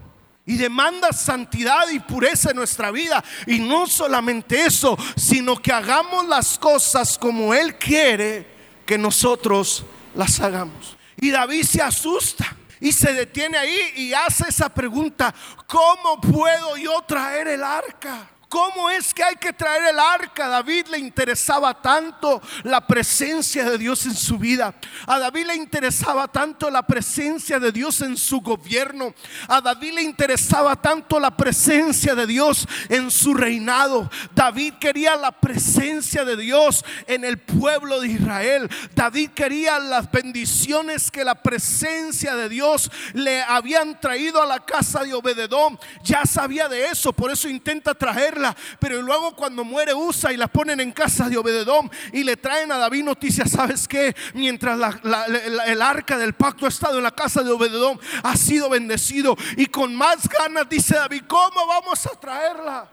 y 0.46 0.56
demanda 0.56 1.12
santidad 1.12 1.88
y 1.90 2.00
pureza 2.00 2.50
en 2.50 2.56
nuestra 2.56 2.90
vida. 2.90 3.22
Y 3.46 3.60
no 3.60 3.86
solamente 3.86 4.64
eso, 4.64 4.96
sino 5.16 5.60
que 5.60 5.72
hagamos 5.72 6.26
las 6.28 6.58
cosas 6.58 7.18
como 7.18 7.52
Él 7.52 7.76
quiere 7.76 8.46
que 8.86 8.96
nosotros 8.96 9.84
las 10.14 10.40
hagamos. 10.40 10.96
Y 11.24 11.30
David 11.30 11.64
se 11.64 11.80
asusta 11.80 12.54
y 12.78 12.92
se 12.92 13.14
detiene 13.14 13.56
ahí 13.56 13.92
y 13.96 14.12
hace 14.12 14.46
esa 14.46 14.68
pregunta, 14.68 15.34
¿cómo 15.66 16.20
puedo 16.20 16.76
yo 16.76 17.00
traer 17.00 17.48
el 17.48 17.64
arca? 17.64 18.28
¿Cómo 18.54 18.88
es 18.88 19.12
que 19.12 19.24
hay 19.24 19.34
que 19.34 19.52
traer 19.52 19.82
el 19.88 19.98
arca? 19.98 20.46
A 20.46 20.48
David 20.48 20.86
le 20.86 20.98
interesaba 20.98 21.74
tanto 21.74 22.40
la 22.62 22.86
presencia 22.86 23.68
de 23.68 23.76
Dios 23.76 24.06
en 24.06 24.14
su 24.14 24.38
vida. 24.38 24.72
A 25.08 25.18
David 25.18 25.46
le 25.48 25.56
interesaba 25.56 26.28
tanto 26.28 26.70
la 26.70 26.86
presencia 26.86 27.58
de 27.58 27.72
Dios 27.72 28.00
en 28.02 28.16
su 28.16 28.40
gobierno. 28.42 29.12
A 29.48 29.60
David 29.60 29.94
le 29.94 30.02
interesaba 30.02 30.80
tanto 30.80 31.18
la 31.18 31.36
presencia 31.36 32.14
de 32.14 32.28
Dios 32.28 32.68
en 32.90 33.10
su 33.10 33.34
reinado. 33.34 34.08
David 34.36 34.74
quería 34.74 35.16
la 35.16 35.32
presencia 35.32 36.24
de 36.24 36.36
Dios 36.36 36.84
en 37.08 37.24
el 37.24 37.38
pueblo 37.38 38.00
de 38.00 38.06
Israel. 38.06 38.70
David 38.94 39.30
quería 39.30 39.80
las 39.80 40.08
bendiciones 40.12 41.10
que 41.10 41.24
la 41.24 41.34
presencia 41.34 42.36
de 42.36 42.48
Dios 42.48 42.88
le 43.14 43.42
habían 43.42 43.98
traído 44.00 44.40
a 44.40 44.46
la 44.46 44.64
casa 44.64 45.02
de 45.02 45.12
Obededón. 45.12 45.76
Ya 46.04 46.24
sabía 46.24 46.68
de 46.68 46.86
eso, 46.86 47.12
por 47.12 47.32
eso 47.32 47.48
intenta 47.48 47.94
traerla 47.94 48.43
pero 48.78 49.00
luego 49.00 49.36
cuando 49.36 49.64
muere 49.64 49.94
Usa 49.94 50.32
y 50.32 50.36
la 50.36 50.48
ponen 50.48 50.80
en 50.80 50.92
casa 50.92 51.28
de 51.28 51.36
Obededón 51.36 51.90
y 52.12 52.24
le 52.24 52.36
traen 52.36 52.72
a 52.72 52.78
David 52.78 53.04
noticias, 53.04 53.50
¿sabes 53.50 53.86
que 53.86 54.14
Mientras 54.34 54.78
el 55.66 55.82
arca 55.82 56.18
del 56.18 56.34
pacto 56.34 56.66
ha 56.66 56.68
estado 56.68 56.98
en 56.98 57.04
la 57.04 57.10
casa 57.10 57.42
de 57.42 57.52
Obededón, 57.52 58.00
ha 58.22 58.36
sido 58.36 58.68
bendecido 58.68 59.36
y 59.56 59.66
con 59.66 59.94
más 59.94 60.28
ganas 60.28 60.68
dice 60.68 60.94
David, 60.96 61.22
¿cómo 61.28 61.66
vamos 61.66 62.04
a 62.06 62.10
traerla? 62.18 62.90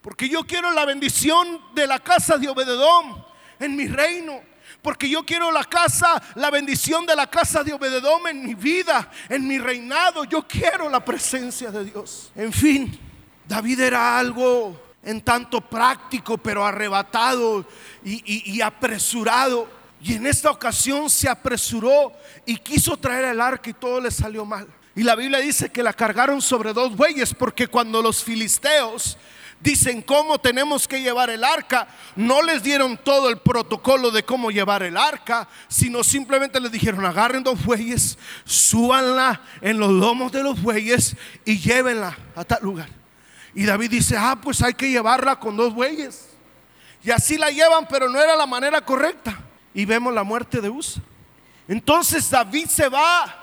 Porque 0.00 0.28
yo 0.28 0.44
quiero 0.44 0.70
la 0.72 0.84
bendición 0.84 1.60
de 1.74 1.86
la 1.86 1.98
casa 1.98 2.36
de 2.36 2.48
Obededón 2.48 3.24
en 3.58 3.74
mi 3.74 3.86
reino. 3.86 4.40
Porque 4.82 5.08
yo 5.08 5.24
quiero 5.24 5.50
la 5.50 5.64
casa, 5.64 6.22
la 6.34 6.50
bendición 6.50 7.06
de 7.06 7.16
la 7.16 7.26
casa 7.30 7.64
de 7.64 7.72
Obededón 7.72 8.26
en 8.28 8.44
mi 8.44 8.54
vida, 8.54 9.10
en 9.30 9.48
mi 9.48 9.58
reinado. 9.58 10.24
Yo 10.24 10.46
quiero 10.46 10.90
la 10.90 11.02
presencia 11.02 11.70
de 11.70 11.86
Dios. 11.86 12.30
En 12.34 12.52
fin, 12.52 13.00
David 13.46 13.80
era 13.80 14.18
algo 14.18 14.80
en 15.02 15.20
tanto 15.20 15.60
práctico, 15.60 16.38
pero 16.38 16.64
arrebatado 16.64 17.64
y, 18.02 18.60
apresurado. 18.60 19.68
Y 20.00 20.14
en 20.14 20.26
esta 20.26 20.50
ocasión 20.50 21.08
se 21.08 21.28
apresuró 21.28 22.12
y 22.44 22.56
quiso 22.56 22.96
traer 22.96 23.26
el 23.26 23.40
arca 23.40 23.70
y 23.70 23.74
todo 23.74 24.00
le 24.00 24.10
salió 24.10 24.44
mal. 24.44 24.66
Y 24.96 25.02
la 25.02 25.16
Biblia 25.16 25.38
dice 25.40 25.70
que 25.70 25.82
la 25.82 25.92
cargaron 25.92 26.40
sobre 26.40 26.72
dos 26.72 26.96
bueyes 26.96 27.34
porque 27.34 27.66
cuando 27.66 28.00
los 28.00 28.22
filisteos 28.22 29.18
dicen 29.60 30.02
cómo 30.02 30.38
tenemos 30.38 30.86
que 30.86 31.00
llevar 31.00 31.30
el 31.30 31.42
arca, 31.42 31.88
no 32.16 32.42
les 32.42 32.62
dieron 32.62 32.98
todo 32.98 33.30
el 33.30 33.38
protocolo 33.38 34.10
de 34.10 34.24
cómo 34.24 34.50
llevar 34.50 34.82
el 34.82 34.96
arca, 34.96 35.48
sino 35.68 36.04
simplemente 36.04 36.60
les 36.60 36.70
dijeron 36.70 37.04
agarren 37.06 37.42
dos 37.42 37.64
bueyes, 37.64 38.18
súbanla 38.44 39.40
en 39.62 39.78
los 39.78 39.90
lomos 39.90 40.30
de 40.32 40.42
los 40.42 40.60
bueyes 40.60 41.16
y 41.44 41.58
llévenla 41.58 42.16
a 42.36 42.44
tal 42.44 42.62
lugar. 42.62 43.03
Y 43.54 43.64
David 43.64 43.90
dice, 43.90 44.16
ah, 44.18 44.36
pues 44.40 44.62
hay 44.62 44.74
que 44.74 44.90
llevarla 44.90 45.38
con 45.38 45.56
dos 45.56 45.72
bueyes. 45.72 46.28
Y 47.02 47.10
así 47.10 47.36
la 47.38 47.50
llevan, 47.50 47.86
pero 47.86 48.08
no 48.08 48.20
era 48.20 48.34
la 48.34 48.46
manera 48.46 48.84
correcta. 48.84 49.38
Y 49.72 49.84
vemos 49.84 50.12
la 50.12 50.24
muerte 50.24 50.60
de 50.60 50.70
Usa. 50.70 51.02
Entonces 51.68 52.28
David 52.28 52.66
se 52.66 52.88
va 52.88 53.42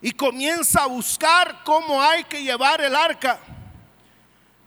y 0.00 0.12
comienza 0.12 0.82
a 0.82 0.86
buscar 0.86 1.62
cómo 1.64 2.02
hay 2.02 2.24
que 2.24 2.42
llevar 2.42 2.80
el 2.80 2.94
arca. 2.94 3.38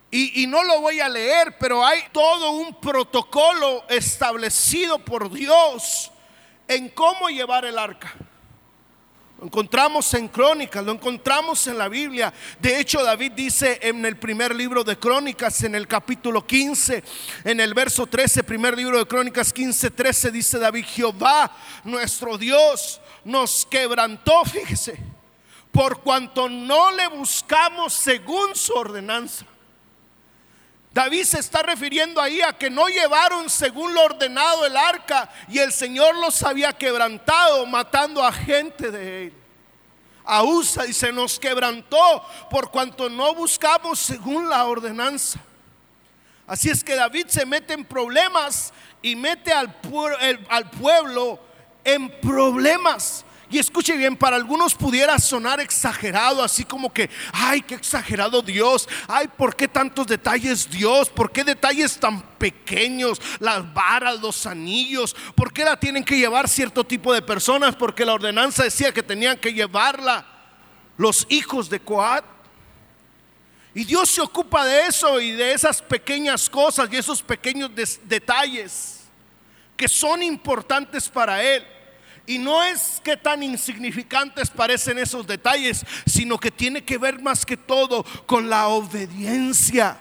Y, 0.09 0.43
y, 0.43 0.47
no 0.47 0.61
lo 0.63 0.81
voy 0.81 0.99
a 0.99 1.07
leer, 1.07 1.57
pero 1.57 1.85
hay 1.85 2.01
todo 2.11 2.51
un 2.51 2.75
protocolo 2.75 3.85
establecido 3.87 4.99
por 4.99 5.31
Dios 5.31 6.11
en 6.67 6.89
cómo 6.89 7.29
llevar 7.29 7.63
el 7.63 7.77
arca. 7.77 8.13
Lo 9.41 9.47
encontramos 9.47 10.13
en 10.13 10.27
Crónicas, 10.27 10.85
lo 10.85 10.91
encontramos 10.91 11.65
en 11.65 11.75
la 11.75 11.89
Biblia. 11.89 12.31
De 12.59 12.79
hecho, 12.79 13.03
David 13.03 13.31
dice 13.31 13.79
en 13.81 14.05
el 14.05 14.15
primer 14.15 14.53
libro 14.53 14.83
de 14.83 14.99
Crónicas, 14.99 15.63
en 15.63 15.73
el 15.73 15.87
capítulo 15.87 16.45
15, 16.45 17.03
en 17.45 17.59
el 17.59 17.73
verso 17.73 18.05
13, 18.05 18.43
primer 18.43 18.77
libro 18.77 18.99
de 18.99 19.07
Crónicas 19.07 19.51
15, 19.51 19.89
13, 19.89 20.29
dice 20.29 20.59
David, 20.59 20.85
Jehová, 20.85 21.51
nuestro 21.83 22.37
Dios, 22.37 23.01
nos 23.23 23.65
quebrantó, 23.65 24.45
fíjese, 24.45 24.99
por 25.71 26.01
cuanto 26.01 26.47
no 26.47 26.91
le 26.91 27.07
buscamos 27.07 27.93
según 27.93 28.55
su 28.55 28.73
ordenanza. 28.73 29.47
David 30.93 31.23
se 31.23 31.39
está 31.39 31.63
refiriendo 31.63 32.21
ahí 32.21 32.41
a 32.41 32.51
que 32.51 32.69
no 32.69 32.87
llevaron 32.87 33.49
según 33.49 33.93
lo 33.93 34.03
ordenado 34.03 34.65
el 34.65 34.75
arca 34.75 35.29
y 35.47 35.59
el 35.59 35.71
Señor 35.71 36.15
los 36.17 36.43
había 36.43 36.73
quebrantado 36.73 37.65
matando 37.65 38.21
a 38.23 38.31
gente 38.31 38.91
de 38.91 39.27
él. 39.27 39.33
A 40.25 40.43
Usa 40.43 40.85
y 40.85 40.93
se 40.93 41.11
nos 41.13 41.39
quebrantó 41.39 42.25
por 42.49 42.71
cuanto 42.71 43.09
no 43.09 43.33
buscamos 43.33 43.99
según 43.99 44.49
la 44.49 44.65
ordenanza. 44.65 45.39
Así 46.45 46.69
es 46.69 46.83
que 46.83 46.95
David 46.95 47.27
se 47.27 47.45
mete 47.45 47.73
en 47.73 47.85
problemas 47.85 48.73
y 49.01 49.15
mete 49.15 49.53
al, 49.53 49.73
al 50.49 50.69
pueblo 50.71 51.39
en 51.85 52.09
problemas. 52.19 53.23
Y 53.51 53.59
escuche 53.59 53.97
bien, 53.97 54.15
para 54.15 54.37
algunos 54.37 54.73
pudiera 54.73 55.19
sonar 55.19 55.59
exagerado, 55.59 56.41
así 56.41 56.63
como 56.63 56.93
que, 56.93 57.09
ay, 57.33 57.61
qué 57.61 57.75
exagerado 57.75 58.41
Dios, 58.41 58.87
ay, 59.09 59.27
¿por 59.27 59.57
qué 59.57 59.67
tantos 59.67 60.07
detalles 60.07 60.69
Dios? 60.69 61.09
¿Por 61.09 61.33
qué 61.33 61.43
detalles 61.43 61.99
tan 61.99 62.21
pequeños? 62.37 63.21
Las 63.39 63.73
varas, 63.73 64.21
los 64.21 64.45
anillos, 64.45 65.13
¿por 65.35 65.51
qué 65.51 65.65
la 65.65 65.77
tienen 65.77 66.05
que 66.05 66.17
llevar 66.17 66.47
cierto 66.47 66.85
tipo 66.85 67.13
de 67.13 67.21
personas? 67.21 67.75
Porque 67.75 68.05
la 68.05 68.13
ordenanza 68.13 68.63
decía 68.63 68.93
que 68.93 69.03
tenían 69.03 69.37
que 69.37 69.53
llevarla 69.53 70.25
los 70.95 71.27
hijos 71.29 71.69
de 71.69 71.81
Coat. 71.81 72.23
Y 73.73 73.83
Dios 73.83 74.09
se 74.09 74.21
ocupa 74.21 74.65
de 74.65 74.87
eso 74.87 75.19
y 75.19 75.31
de 75.31 75.51
esas 75.51 75.81
pequeñas 75.81 76.49
cosas 76.49 76.87
y 76.89 76.95
esos 76.95 77.21
pequeños 77.21 77.69
detalles 78.03 79.01
que 79.75 79.89
son 79.89 80.23
importantes 80.23 81.09
para 81.09 81.43
Él. 81.43 81.65
Y 82.27 82.37
no 82.37 82.63
es 82.63 83.01
que 83.03 83.17
tan 83.17 83.43
insignificantes 83.43 84.49
parecen 84.49 84.99
esos 84.99 85.25
detalles, 85.25 85.83
sino 86.05 86.37
que 86.37 86.51
tiene 86.51 86.83
que 86.83 86.97
ver 86.97 87.21
más 87.21 87.45
que 87.45 87.57
todo 87.57 88.03
con 88.25 88.49
la 88.49 88.67
obediencia. 88.67 89.99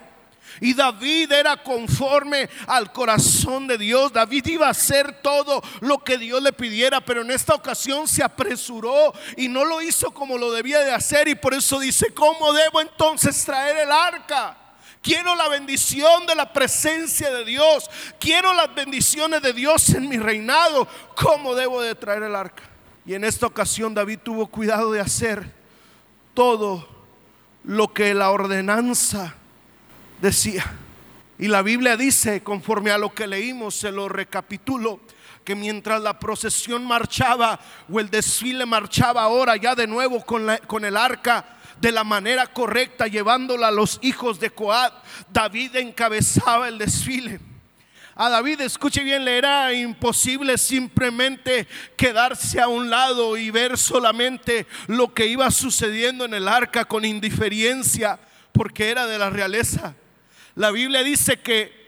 Y 0.60 0.74
David 0.74 1.32
era 1.32 1.56
conforme 1.62 2.48
al 2.66 2.92
corazón 2.92 3.66
de 3.66 3.78
Dios. 3.78 4.12
David 4.12 4.46
iba 4.46 4.66
a 4.66 4.70
hacer 4.70 5.22
todo 5.22 5.62
lo 5.80 5.98
que 5.98 6.18
Dios 6.18 6.42
le 6.42 6.52
pidiera, 6.52 7.00
pero 7.00 7.22
en 7.22 7.30
esta 7.30 7.54
ocasión 7.54 8.06
se 8.06 8.22
apresuró 8.22 9.12
y 9.36 9.48
no 9.48 9.64
lo 9.64 9.80
hizo 9.80 10.10
como 10.10 10.36
lo 10.36 10.52
debía 10.52 10.80
de 10.80 10.92
hacer. 10.92 11.28
Y 11.28 11.34
por 11.34 11.54
eso 11.54 11.80
dice, 11.80 12.12
¿cómo 12.12 12.52
debo 12.52 12.80
entonces 12.80 13.42
traer 13.44 13.78
el 13.78 13.90
arca? 13.90 14.59
Quiero 15.02 15.34
la 15.34 15.48
bendición 15.48 16.26
de 16.26 16.34
la 16.34 16.52
presencia 16.52 17.30
de 17.30 17.44
Dios. 17.44 17.90
Quiero 18.18 18.52
las 18.52 18.74
bendiciones 18.74 19.40
de 19.40 19.52
Dios 19.54 19.88
en 19.90 20.08
mi 20.08 20.18
reinado. 20.18 20.86
¿Cómo 21.16 21.54
debo 21.54 21.80
de 21.80 21.94
traer 21.94 22.24
el 22.24 22.36
arca? 22.36 22.64
Y 23.06 23.14
en 23.14 23.24
esta 23.24 23.46
ocasión 23.46 23.94
David 23.94 24.18
tuvo 24.22 24.46
cuidado 24.46 24.92
de 24.92 25.00
hacer 25.00 25.54
todo 26.34 26.86
lo 27.64 27.92
que 27.94 28.12
la 28.12 28.30
ordenanza 28.30 29.34
decía. 30.20 30.64
Y 31.38 31.48
la 31.48 31.62
Biblia 31.62 31.96
dice, 31.96 32.42
conforme 32.42 32.90
a 32.90 32.98
lo 32.98 33.14
que 33.14 33.26
leímos, 33.26 33.74
se 33.74 33.90
lo 33.90 34.10
recapitulo, 34.10 35.00
que 35.44 35.54
mientras 35.54 36.02
la 36.02 36.18
procesión 36.18 36.84
marchaba 36.84 37.58
o 37.90 37.98
el 37.98 38.10
desfile 38.10 38.66
marchaba 38.66 39.22
ahora 39.22 39.56
ya 39.56 39.74
de 39.74 39.86
nuevo 39.86 40.22
con, 40.24 40.46
con 40.66 40.84
el 40.84 40.98
arca, 40.98 41.56
de 41.80 41.92
la 41.92 42.04
manera 42.04 42.46
correcta, 42.46 43.06
llevándola 43.06 43.68
a 43.68 43.72
los 43.72 43.98
hijos 44.02 44.38
de 44.38 44.50
Coat, 44.50 44.92
David 45.30 45.76
encabezaba 45.76 46.68
el 46.68 46.78
desfile. 46.78 47.40
A 48.16 48.28
David, 48.28 48.60
escuche 48.60 49.02
bien, 49.02 49.24
le 49.24 49.38
era 49.38 49.72
imposible 49.72 50.58
simplemente 50.58 51.66
quedarse 51.96 52.60
a 52.60 52.68
un 52.68 52.90
lado 52.90 53.38
y 53.38 53.50
ver 53.50 53.78
solamente 53.78 54.66
lo 54.88 55.14
que 55.14 55.26
iba 55.26 55.50
sucediendo 55.50 56.26
en 56.26 56.34
el 56.34 56.46
arca 56.46 56.84
con 56.84 57.06
indiferencia, 57.06 58.18
porque 58.52 58.90
era 58.90 59.06
de 59.06 59.18
la 59.18 59.30
realeza. 59.30 59.94
La 60.54 60.70
Biblia 60.70 61.02
dice 61.02 61.40
que 61.40 61.79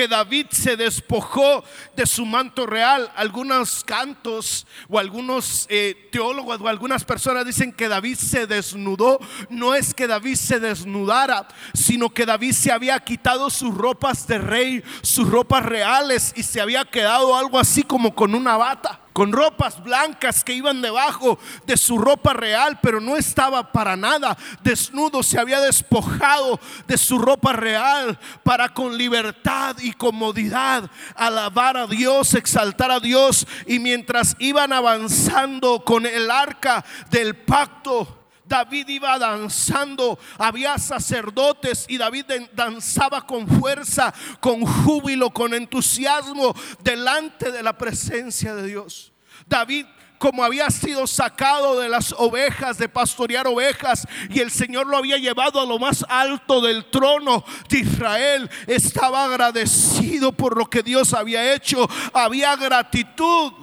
que 0.00 0.08
David 0.08 0.46
se 0.48 0.78
despojó 0.78 1.62
de 1.94 2.06
su 2.06 2.24
manto 2.24 2.64
real. 2.64 3.12
Algunos 3.16 3.84
cantos 3.84 4.66
o 4.88 4.98
algunos 4.98 5.66
eh, 5.68 6.08
teólogos 6.10 6.58
o 6.58 6.68
algunas 6.68 7.04
personas 7.04 7.44
dicen 7.44 7.70
que 7.70 7.86
David 7.86 8.16
se 8.16 8.46
desnudó. 8.46 9.18
No 9.50 9.74
es 9.74 9.92
que 9.92 10.06
David 10.06 10.36
se 10.36 10.58
desnudara, 10.58 11.46
sino 11.74 12.08
que 12.08 12.24
David 12.24 12.52
se 12.52 12.72
había 12.72 12.98
quitado 13.00 13.50
sus 13.50 13.74
ropas 13.74 14.26
de 14.26 14.38
rey, 14.38 14.82
sus 15.02 15.28
ropas 15.28 15.66
reales 15.66 16.32
y 16.34 16.44
se 16.44 16.62
había 16.62 16.86
quedado 16.86 17.36
algo 17.36 17.58
así 17.58 17.82
como 17.82 18.14
con 18.14 18.34
una 18.34 18.56
bata 18.56 19.02
con 19.20 19.32
ropas 19.32 19.84
blancas 19.84 20.42
que 20.42 20.54
iban 20.54 20.80
debajo 20.80 21.38
de 21.66 21.76
su 21.76 21.98
ropa 21.98 22.32
real, 22.32 22.78
pero 22.80 23.02
no 23.02 23.18
estaba 23.18 23.70
para 23.70 23.94
nada 23.94 24.34
desnudo, 24.62 25.22
se 25.22 25.38
había 25.38 25.60
despojado 25.60 26.58
de 26.86 26.96
su 26.96 27.18
ropa 27.18 27.52
real 27.52 28.18
para 28.42 28.70
con 28.70 28.96
libertad 28.96 29.76
y 29.78 29.92
comodidad 29.92 30.90
alabar 31.14 31.76
a 31.76 31.86
Dios, 31.86 32.32
exaltar 32.32 32.90
a 32.90 32.98
Dios. 32.98 33.46
Y 33.66 33.78
mientras 33.78 34.36
iban 34.38 34.72
avanzando 34.72 35.84
con 35.84 36.06
el 36.06 36.30
arca 36.30 36.82
del 37.10 37.36
pacto, 37.36 38.19
David 38.50 38.88
iba 38.88 39.16
danzando, 39.16 40.18
había 40.36 40.76
sacerdotes 40.76 41.86
y 41.88 41.98
David 41.98 42.24
danzaba 42.52 43.24
con 43.24 43.46
fuerza, 43.46 44.12
con 44.40 44.66
júbilo, 44.66 45.30
con 45.30 45.54
entusiasmo 45.54 46.52
delante 46.82 47.52
de 47.52 47.62
la 47.62 47.78
presencia 47.78 48.56
de 48.56 48.66
Dios. 48.66 49.12
David 49.46 49.86
como 50.18 50.44
había 50.44 50.68
sido 50.68 51.06
sacado 51.06 51.80
de 51.80 51.88
las 51.88 52.12
ovejas, 52.18 52.76
de 52.76 52.90
pastorear 52.90 53.46
ovejas, 53.46 54.06
y 54.28 54.40
el 54.40 54.50
Señor 54.50 54.86
lo 54.86 54.98
había 54.98 55.16
llevado 55.16 55.58
a 55.58 55.64
lo 55.64 55.78
más 55.78 56.04
alto 56.10 56.60
del 56.60 56.90
trono 56.90 57.42
de 57.70 57.78
Israel, 57.78 58.50
estaba 58.66 59.24
agradecido 59.24 60.32
por 60.32 60.58
lo 60.58 60.68
que 60.68 60.82
Dios 60.82 61.14
había 61.14 61.54
hecho, 61.54 61.88
había 62.12 62.54
gratitud. 62.56 63.54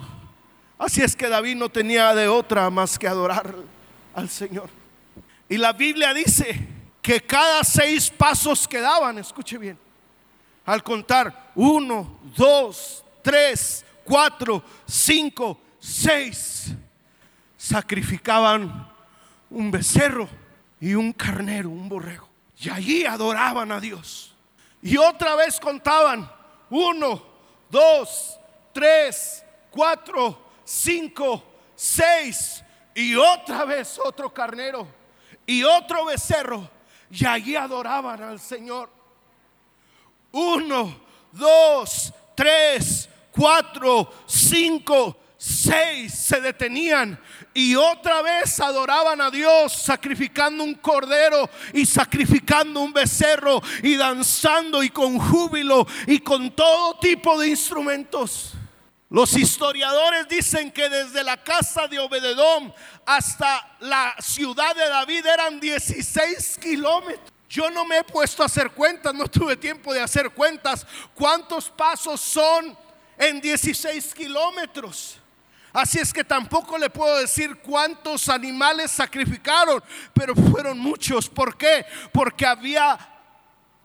Así 0.80 1.04
es 1.04 1.16
que 1.16 1.30
David 1.30 1.58
no 1.58 1.70
tenía 1.70 2.16
de 2.16 2.28
otra 2.28 2.72
más 2.72 2.98
que 2.98 3.08
adorar 3.08 3.54
al 4.16 4.28
Señor. 4.28 4.77
Y 5.50 5.58
la 5.58 5.74
Biblia 5.74 6.14
dice 6.14 6.68
que 7.02 7.22
cada 7.22 7.64
seis 7.64 8.10
pasos 8.10 8.68
que 8.68 8.82
daban, 8.82 9.18
escuche 9.18 9.58
bien, 9.58 9.80
al 10.66 10.84
contar 10.84 11.52
uno, 11.56 12.20
dos, 12.36 13.04
tres, 13.22 13.86
cuatro, 14.04 14.62
cinco, 14.86 15.60
seis, 15.80 16.74
sacrificaban 17.56 18.90
un 19.50 19.72
becerro 19.72 20.28
y 20.82 20.94
un 20.96 21.14
carnero, 21.14 21.70
un 21.70 21.88
borrego. 21.88 22.28
Y 22.60 22.70
allí 22.70 23.06
adoraban 23.06 23.72
a 23.72 23.80
Dios. 23.80 24.36
Y 24.82 24.98
otra 24.98 25.36
vez 25.36 25.60
contaban 25.60 26.30
uno, 26.70 27.24
dos, 27.70 28.38
tres, 28.74 29.46
cuatro, 29.72 30.42
cinco, 30.66 31.44
seis. 31.76 32.62
Y 32.94 33.16
otra 33.16 33.64
vez 33.64 33.98
otro 34.04 34.34
carnero 34.34 34.97
y 35.48 35.64
otro 35.64 36.06
becerro. 36.06 36.70
Y 37.10 37.26
allí 37.26 37.56
adoraban 37.56 38.22
al 38.22 38.40
Señor. 38.40 38.92
Uno, 40.32 41.00
dos, 41.32 42.14
tres, 42.36 43.10
cuatro, 43.32 44.14
cinco, 44.28 45.18
seis 45.38 46.14
se 46.14 46.42
detenían 46.42 47.18
y 47.54 47.76
otra 47.76 48.22
vez 48.22 48.60
adoraban 48.60 49.22
a 49.22 49.32
Dios 49.32 49.72
sacrificando 49.74 50.64
un 50.64 50.76
cordero 50.76 51.50
y 51.74 51.86
sacrificando 51.86 52.82
un 52.82 52.92
becerro 52.92 53.62
y 53.82 53.96
danzando 53.96 54.84
y 54.84 54.90
con 54.90 55.18
júbilo 55.18 55.88
y 56.08 56.20
con 56.20 56.52
todo 56.52 57.00
tipo 57.00 57.40
de 57.40 57.48
instrumentos. 57.48 58.57
Los 59.10 59.38
historiadores 59.38 60.28
dicen 60.28 60.70
que 60.72 60.90
desde 60.90 61.24
la 61.24 61.42
casa 61.42 61.88
de 61.88 61.98
Obededón 61.98 62.74
hasta 63.06 63.78
la 63.80 64.14
ciudad 64.20 64.76
de 64.76 64.90
David 64.90 65.26
eran 65.26 65.60
16 65.60 66.58
kilómetros. 66.62 67.32
Yo 67.50 67.72
no 67.72 67.86
me 67.86 68.00
he 68.00 68.04
puesto 68.04 68.44
a 68.44 68.48
hacer 68.48 68.72
cuentas, 68.72 69.14
no 69.14 69.30
tuve 69.30 69.56
tiempo 69.56 69.94
de 69.94 70.02
hacer 70.02 70.32
cuentas. 70.32 70.86
¿Cuántos 71.16 71.70
pasos 71.70 72.20
son 72.20 72.78
en 73.18 73.40
16 73.40 74.14
kilómetros? 74.14 75.18
Así 75.72 76.00
es 76.00 76.12
que 76.12 76.26
tampoco 76.26 76.78
le 76.78 76.90
puedo 76.90 77.18
decir 77.18 77.58
cuántos 77.62 78.28
animales 78.28 78.92
sacrificaron, 78.92 79.82
pero 80.14 80.36
fueron 80.36 80.80
muchos. 80.80 81.30
¿Por 81.30 81.56
qué? 81.56 81.86
Porque 82.12 82.46
había 82.46 82.98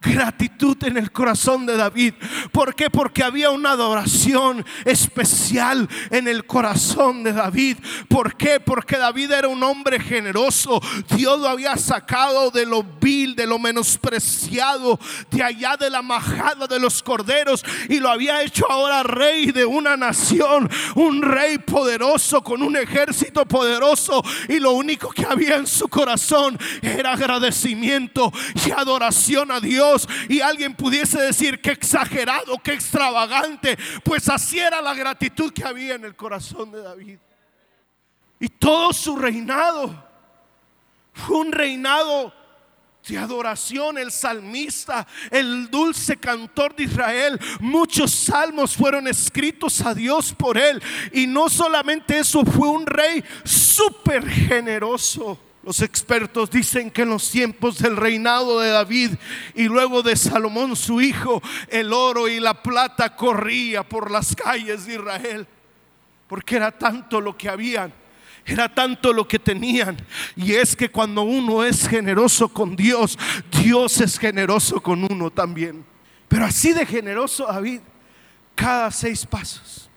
gratitud 0.02 0.76
en 0.84 0.96
el 0.96 1.12
corazón 1.12 1.64
de 1.64 1.76
David. 1.76 2.14
¿Por 2.50 2.74
qué? 2.74 2.90
Porque 2.90 3.22
había 3.22 3.50
una 3.50 3.70
adoración 3.70 4.64
especial 4.84 5.88
en 6.10 6.28
el 6.28 6.44
corazón 6.44 7.22
de 7.22 7.32
David. 7.32 7.78
¿Por 8.08 8.36
qué? 8.36 8.60
Porque 8.60 8.98
David 8.98 9.30
era 9.30 9.48
un 9.48 9.62
hombre 9.62 10.00
generoso. 10.00 10.82
Dios 11.16 11.38
lo 11.40 11.48
había 11.48 11.76
sacado 11.76 12.50
de 12.50 12.66
lo 12.66 12.82
vil, 12.82 13.36
de 13.36 13.46
lo 13.46 13.58
menospreciado, 13.58 14.98
de 15.30 15.42
allá 15.42 15.76
de 15.76 15.88
la 15.88 16.02
majada 16.02 16.66
de 16.66 16.80
los 16.80 17.02
corderos 17.02 17.64
y 17.88 18.00
lo 18.00 18.10
había 18.10 18.42
hecho 18.42 18.70
ahora 18.70 19.02
rey 19.02 19.52
de 19.52 19.64
una 19.64 19.96
nación, 19.96 20.68
un 20.96 21.22
rey 21.22 21.58
poderoso 21.58 22.42
con 22.42 22.62
un 22.62 22.76
ejército 22.76 23.46
poderoso 23.46 24.22
y 24.48 24.58
lo 24.58 24.72
único 24.72 25.10
que 25.10 25.24
había 25.24 25.56
en 25.56 25.66
su 25.66 25.88
corazón 25.88 26.58
era 26.82 27.12
agradecimiento 27.12 28.32
y 28.66 28.70
adoración 28.72 29.50
a 29.52 29.60
Dios 29.60 29.91
y 30.28 30.40
alguien 30.40 30.74
pudiese 30.74 31.20
decir 31.20 31.60
que 31.60 31.72
exagerado, 31.72 32.58
que 32.58 32.72
extravagante, 32.72 33.78
pues 34.04 34.28
así 34.28 34.58
era 34.58 34.80
la 34.80 34.94
gratitud 34.94 35.52
que 35.52 35.64
había 35.64 35.94
en 35.94 36.04
el 36.04 36.16
corazón 36.16 36.72
de 36.72 36.82
David. 36.82 37.18
Y 38.40 38.48
todo 38.48 38.92
su 38.92 39.16
reinado 39.16 40.10
fue 41.12 41.36
un 41.36 41.52
reinado 41.52 42.34
de 43.06 43.18
adoración, 43.18 43.98
el 43.98 44.12
salmista, 44.12 45.06
el 45.30 45.70
dulce 45.70 46.16
cantor 46.16 46.74
de 46.74 46.84
Israel. 46.84 47.38
Muchos 47.60 48.12
salmos 48.12 48.76
fueron 48.76 49.08
escritos 49.08 49.80
a 49.82 49.94
Dios 49.94 50.32
por 50.32 50.56
él. 50.56 50.82
Y 51.12 51.26
no 51.26 51.48
solamente 51.48 52.18
eso, 52.18 52.44
fue 52.44 52.68
un 52.68 52.86
rey 52.86 53.22
súper 53.44 54.28
generoso. 54.28 55.38
Los 55.62 55.80
expertos 55.80 56.50
dicen 56.50 56.90
que 56.90 57.02
en 57.02 57.10
los 57.10 57.30
tiempos 57.30 57.78
del 57.78 57.96
reinado 57.96 58.58
de 58.58 58.70
David 58.70 59.12
y 59.54 59.64
luego 59.64 60.02
de 60.02 60.16
Salomón 60.16 60.74
su 60.74 61.00
hijo, 61.00 61.40
el 61.68 61.92
oro 61.92 62.28
y 62.28 62.40
la 62.40 62.62
plata 62.62 63.14
corría 63.14 63.88
por 63.88 64.10
las 64.10 64.34
calles 64.34 64.86
de 64.86 64.94
Israel. 64.94 65.46
Porque 66.26 66.56
era 66.56 66.72
tanto 66.72 67.20
lo 67.20 67.36
que 67.36 67.48
habían, 67.48 67.94
era 68.44 68.74
tanto 68.74 69.12
lo 69.12 69.28
que 69.28 69.38
tenían. 69.38 69.96
Y 70.34 70.52
es 70.54 70.74
que 70.74 70.90
cuando 70.90 71.22
uno 71.22 71.62
es 71.62 71.86
generoso 71.86 72.48
con 72.48 72.74
Dios, 72.74 73.16
Dios 73.62 74.00
es 74.00 74.18
generoso 74.18 74.80
con 74.80 75.06
uno 75.08 75.30
también. 75.30 75.84
Pero 76.26 76.44
así 76.44 76.72
de 76.72 76.86
generoso 76.86 77.46
David, 77.46 77.82
cada 78.56 78.90
seis 78.90 79.24
pasos. 79.24 79.88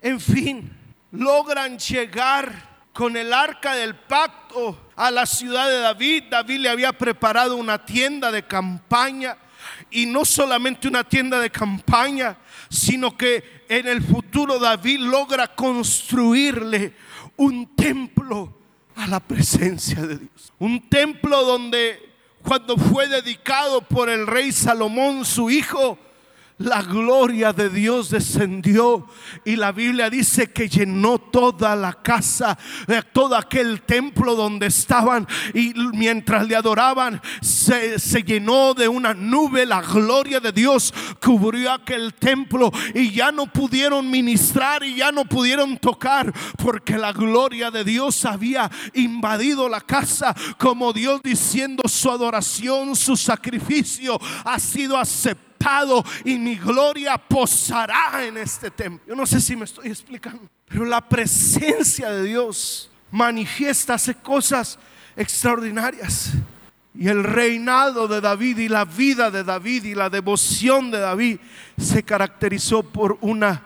En 0.00 0.18
fin, 0.18 0.72
logran 1.12 1.78
llegar 1.78 2.72
con 2.92 3.16
el 3.16 3.32
arca 3.32 3.74
del 3.74 3.94
pacto 3.94 4.90
a 4.96 5.10
la 5.10 5.26
ciudad 5.26 5.68
de 5.68 5.78
David. 5.78 6.24
David 6.30 6.60
le 6.60 6.68
había 6.68 6.92
preparado 6.92 7.56
una 7.56 7.84
tienda 7.84 8.30
de 8.30 8.42
campaña. 8.42 9.36
y 9.90 10.06
no 10.06 10.24
solamente 10.24 10.88
una 10.88 11.04
tienda 11.04 11.38
de 11.38 11.50
campaña, 11.50 12.36
sino 12.68 13.16
que 13.16 13.64
en 13.68 13.86
el 13.86 14.02
futuro 14.02 14.58
David 14.58 14.98
logra 15.00 15.54
construirle 15.54 16.94
un 17.36 17.76
templo 17.76 18.58
a 18.96 19.06
la 19.06 19.20
presencia 19.20 20.02
de 20.02 20.18
Dios. 20.18 20.52
Un 20.58 20.88
templo 20.88 21.44
donde 21.44 22.12
cuando 22.42 22.76
fue 22.76 23.08
dedicado 23.08 23.82
por 23.82 24.08
el 24.08 24.26
rey 24.26 24.50
Salomón, 24.50 25.24
su 25.24 25.48
hijo, 25.48 25.98
la 26.58 26.82
gloria 26.82 27.52
de 27.52 27.68
Dios 27.68 28.10
descendió. 28.10 29.06
Y 29.44 29.56
la 29.56 29.72
Biblia 29.72 30.10
dice 30.10 30.52
que 30.52 30.68
llenó 30.68 31.18
toda 31.18 31.74
la 31.76 31.92
casa, 31.94 32.58
eh, 32.86 33.02
todo 33.12 33.36
aquel 33.36 33.82
templo 33.82 34.34
donde 34.34 34.66
estaban. 34.66 35.26
Y 35.54 35.72
mientras 35.94 36.46
le 36.46 36.56
adoraban 36.56 37.20
se, 37.40 37.98
se, 37.98 38.22
llenó 38.22 38.74
de 38.74 38.88
una 38.88 39.14
nube, 39.14 39.66
la 39.66 39.82
gloria 39.82 40.40
de 40.40 40.52
Dios. 40.52 40.92
Cubrió 41.20 41.72
aquel 41.72 42.14
templo 42.14 42.70
y 42.94 43.10
ya 43.10 43.32
no 43.32 43.46
pudieron 43.46 44.10
ministrar 44.10 44.84
y 44.84 44.96
ya 44.96 45.12
no 45.12 45.24
pudieron 45.24 45.78
tocar 45.78 46.32
porque 46.56 46.98
la 46.98 47.12
gloria 47.12 47.70
de 47.70 47.84
Dios 47.84 48.24
había 48.24 48.70
invadido 48.94 49.68
la 49.68 49.80
casa. 49.80 50.34
Como 50.58 50.92
Dios 50.92 51.22
diciendo 51.22 51.82
su 51.88 52.10
adoración, 52.10 52.94
su 52.96 53.16
sacrificio 53.16 54.20
ha 54.44 54.58
sido 54.58 54.96
aceptado 54.96 55.51
y 56.24 56.38
mi 56.38 56.56
gloria 56.56 57.16
posará 57.16 58.24
en 58.24 58.36
este 58.36 58.70
templo. 58.70 59.04
Yo 59.06 59.14
no 59.14 59.26
sé 59.26 59.40
si 59.40 59.56
me 59.56 59.64
estoy 59.64 59.88
explicando, 59.88 60.48
pero 60.66 60.84
la 60.84 61.06
presencia 61.06 62.10
de 62.10 62.24
Dios 62.24 62.90
manifiesta, 63.10 63.94
hace 63.94 64.14
cosas 64.14 64.78
extraordinarias. 65.16 66.32
Y 66.94 67.08
el 67.08 67.24
reinado 67.24 68.06
de 68.06 68.20
David 68.20 68.58
y 68.58 68.68
la 68.68 68.84
vida 68.84 69.30
de 69.30 69.44
David 69.44 69.84
y 69.84 69.94
la 69.94 70.10
devoción 70.10 70.90
de 70.90 70.98
David 70.98 71.38
se 71.78 72.02
caracterizó 72.02 72.82
por 72.82 73.16
una 73.22 73.62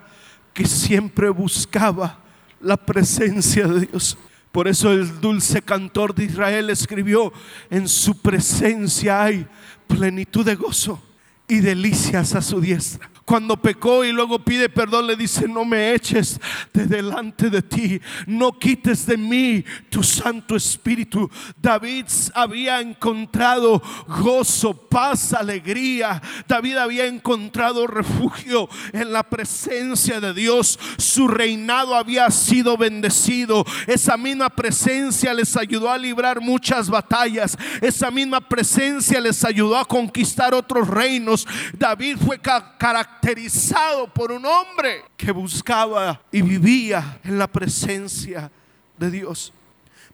que 0.54 0.64
siempre 0.64 1.28
buscaba 1.28 2.20
la 2.60 2.76
presencia 2.76 3.66
de 3.66 3.86
Dios. 3.86 4.16
Por 4.52 4.68
eso 4.68 4.92
el 4.92 5.20
dulce 5.20 5.60
cantor 5.60 6.14
de 6.14 6.24
Israel 6.24 6.70
escribió, 6.70 7.32
en 7.68 7.88
su 7.88 8.16
presencia 8.22 9.24
hay 9.24 9.46
plenitud 9.88 10.44
de 10.44 10.54
gozo 10.54 11.02
y 11.48 11.60
delicias 11.60 12.34
a 12.34 12.42
su 12.42 12.60
diestra 12.60 13.10
cuando 13.26 13.56
pecó 13.56 14.04
y 14.04 14.12
luego 14.12 14.38
pide 14.38 14.68
perdón, 14.68 15.08
le 15.08 15.16
dice, 15.16 15.48
no 15.48 15.64
me 15.64 15.92
eches 15.94 16.40
de 16.72 16.86
delante 16.86 17.50
de 17.50 17.60
ti, 17.60 18.00
no 18.26 18.56
quites 18.56 19.04
de 19.04 19.16
mí 19.16 19.64
tu 19.90 20.04
Santo 20.04 20.54
Espíritu. 20.54 21.28
David 21.60 22.06
había 22.34 22.80
encontrado 22.80 23.82
gozo, 24.06 24.74
paz, 24.74 25.32
alegría. 25.32 26.22
David 26.46 26.76
había 26.76 27.06
encontrado 27.06 27.88
refugio 27.88 28.68
en 28.92 29.12
la 29.12 29.24
presencia 29.24 30.20
de 30.20 30.32
Dios. 30.32 30.78
Su 30.96 31.26
reinado 31.26 31.96
había 31.96 32.30
sido 32.30 32.76
bendecido. 32.76 33.64
Esa 33.88 34.16
misma 34.16 34.50
presencia 34.50 35.34
les 35.34 35.56
ayudó 35.56 35.90
a 35.90 35.98
librar 35.98 36.40
muchas 36.40 36.88
batallas. 36.88 37.58
Esa 37.80 38.12
misma 38.12 38.40
presencia 38.40 39.20
les 39.20 39.44
ayudó 39.44 39.76
a 39.76 39.84
conquistar 39.84 40.54
otros 40.54 40.86
reinos. 40.86 41.44
David 41.76 42.18
fue 42.24 42.38
caracterizado 42.38 43.15
caracterizado 43.26 44.06
por 44.06 44.30
un 44.30 44.46
hombre 44.46 45.04
que 45.16 45.32
buscaba 45.32 46.20
y 46.30 46.42
vivía 46.42 47.18
en 47.24 47.38
la 47.38 47.48
presencia 47.48 48.50
de 48.96 49.10
Dios. 49.10 49.52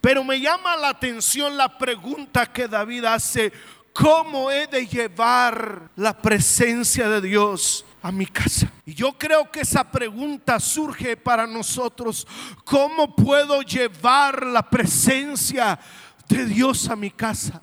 Pero 0.00 0.24
me 0.24 0.40
llama 0.40 0.76
la 0.76 0.88
atención 0.88 1.56
la 1.56 1.76
pregunta 1.76 2.50
que 2.50 2.66
David 2.66 3.04
hace, 3.04 3.52
¿cómo 3.92 4.50
he 4.50 4.66
de 4.66 4.86
llevar 4.86 5.90
la 5.94 6.16
presencia 6.16 7.08
de 7.10 7.20
Dios 7.20 7.84
a 8.00 8.10
mi 8.10 8.24
casa? 8.24 8.72
Y 8.86 8.94
yo 8.94 9.12
creo 9.12 9.50
que 9.50 9.60
esa 9.60 9.90
pregunta 9.90 10.58
surge 10.58 11.14
para 11.14 11.46
nosotros, 11.46 12.26
¿cómo 12.64 13.14
puedo 13.14 13.60
llevar 13.60 14.46
la 14.46 14.62
presencia 14.62 15.78
de 16.28 16.46
Dios 16.46 16.88
a 16.88 16.96
mi 16.96 17.10
casa? 17.10 17.60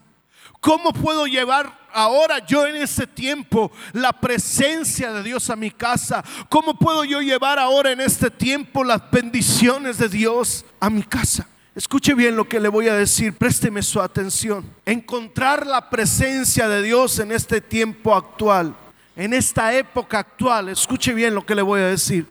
¿Cómo 0.60 0.91
puedo 0.91 1.26
llevar 1.26 1.88
ahora 1.93 2.45
yo 2.45 2.67
en 2.67 2.76
este 2.76 3.08
tiempo 3.08 3.72
la 3.93 4.12
presencia 4.12 5.12
de 5.13 5.24
Dios 5.24 5.50
a 5.50 5.56
mi 5.56 5.72
casa? 5.72 6.24
¿Cómo 6.50 6.78
puedo 6.78 7.06
yo 7.06 7.22
llevar 7.22 7.60
ahora 7.60 7.91
en 7.91 8.02
este 8.02 8.30
tiempo 8.30 8.84
las 8.84 9.10
bendiciones 9.10 9.98
de 9.98 10.10
Dios 10.10 10.65
a 10.80 10.89
mi 10.89 11.04
casa? 11.04 11.48
Escuche 11.76 12.13
bien 12.13 12.36
lo 12.36 12.50
que 12.50 12.60
le 12.60 12.67
voy 12.67 12.89
a 12.89 12.95
decir, 12.95 13.38
présteme 13.38 13.82
su 13.82 14.02
atención. 14.02 14.69
Encontrar 14.86 15.65
la 15.65 15.89
presencia 15.89 16.67
de 16.67 16.82
Dios 16.82 17.19
en 17.19 17.32
este 17.32 17.62
tiempo 17.62 18.13
actual, 18.15 18.76
en 19.15 19.34
esta 19.34 19.74
época 19.74 20.19
actual, 20.19 20.69
escuche 20.69 21.13
bien 21.13 21.36
lo 21.36 21.45
que 21.45 21.56
le 21.56 21.62
voy 21.62 21.80
a 21.80 21.86
decir, 21.86 22.28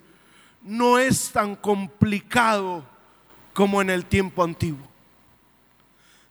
no 0.62 0.98
es 0.98 1.30
tan 1.30 1.56
complicado 1.56 2.84
como 3.54 3.80
en 3.80 3.88
el 3.88 4.04
tiempo 4.04 4.44
antiguo. 4.44 4.87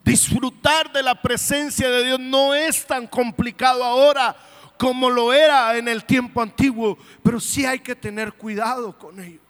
Disfrutar 0.08 0.90
de 0.94 1.04
la 1.04 1.22
presencia 1.22 1.90
de 1.90 2.06
Dios 2.06 2.18
no 2.18 2.56
es 2.56 2.88
tan 2.88 3.08
complicado 3.08 3.84
ahora 3.84 4.38
como 4.78 5.10
lo 5.10 5.34
era 5.34 5.76
en 5.76 5.90
el 5.90 6.06
tiempo 6.06 6.42
antiguo, 6.42 6.98
pero 7.22 7.42
sí 7.42 7.66
hay 7.66 7.80
que 7.80 7.94
tener 7.94 8.32
cuidado 8.32 8.98
con 8.98 9.20
ello. 9.20 9.42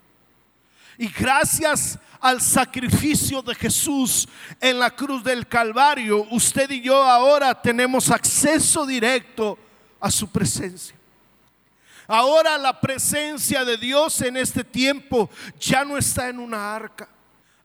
Y 0.98 1.10
gracias 1.10 2.00
al 2.20 2.42
sacrificio 2.42 3.44
de 3.44 3.54
Jesús 3.54 4.28
en 4.60 4.80
la 4.80 4.90
cruz 4.90 5.24
del 5.24 5.48
Calvario, 5.48 6.26
usted 6.32 6.72
y 6.72 6.82
yo 6.82 7.04
ahora 7.04 7.62
tenemos 7.62 8.10
acceso 8.10 8.84
directo 8.88 9.60
a 10.00 10.10
su 10.10 10.28
presencia. 10.28 10.96
Ahora 12.08 12.58
la 12.58 12.82
presencia 12.82 13.64
de 13.64 13.78
Dios 13.78 14.22
en 14.22 14.38
este 14.38 14.64
tiempo 14.64 15.30
ya 15.60 15.86
no 15.86 16.00
está 16.00 16.30
en 16.30 16.40
una 16.40 16.76
arca. 16.76 17.08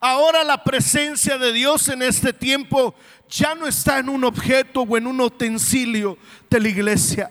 Ahora 0.04 0.42
la 0.42 0.64
presencia 0.64 1.38
de 1.38 1.52
Dios 1.52 1.86
en 1.86 2.02
este 2.02 2.32
tiempo 2.32 2.92
ya 3.28 3.54
no 3.54 3.68
está 3.68 4.00
en 4.00 4.08
un 4.08 4.24
objeto 4.24 4.80
o 4.80 4.96
en 4.96 5.06
un 5.06 5.20
utensilio 5.20 6.18
de 6.50 6.58
la 6.58 6.68
iglesia. 6.68 7.30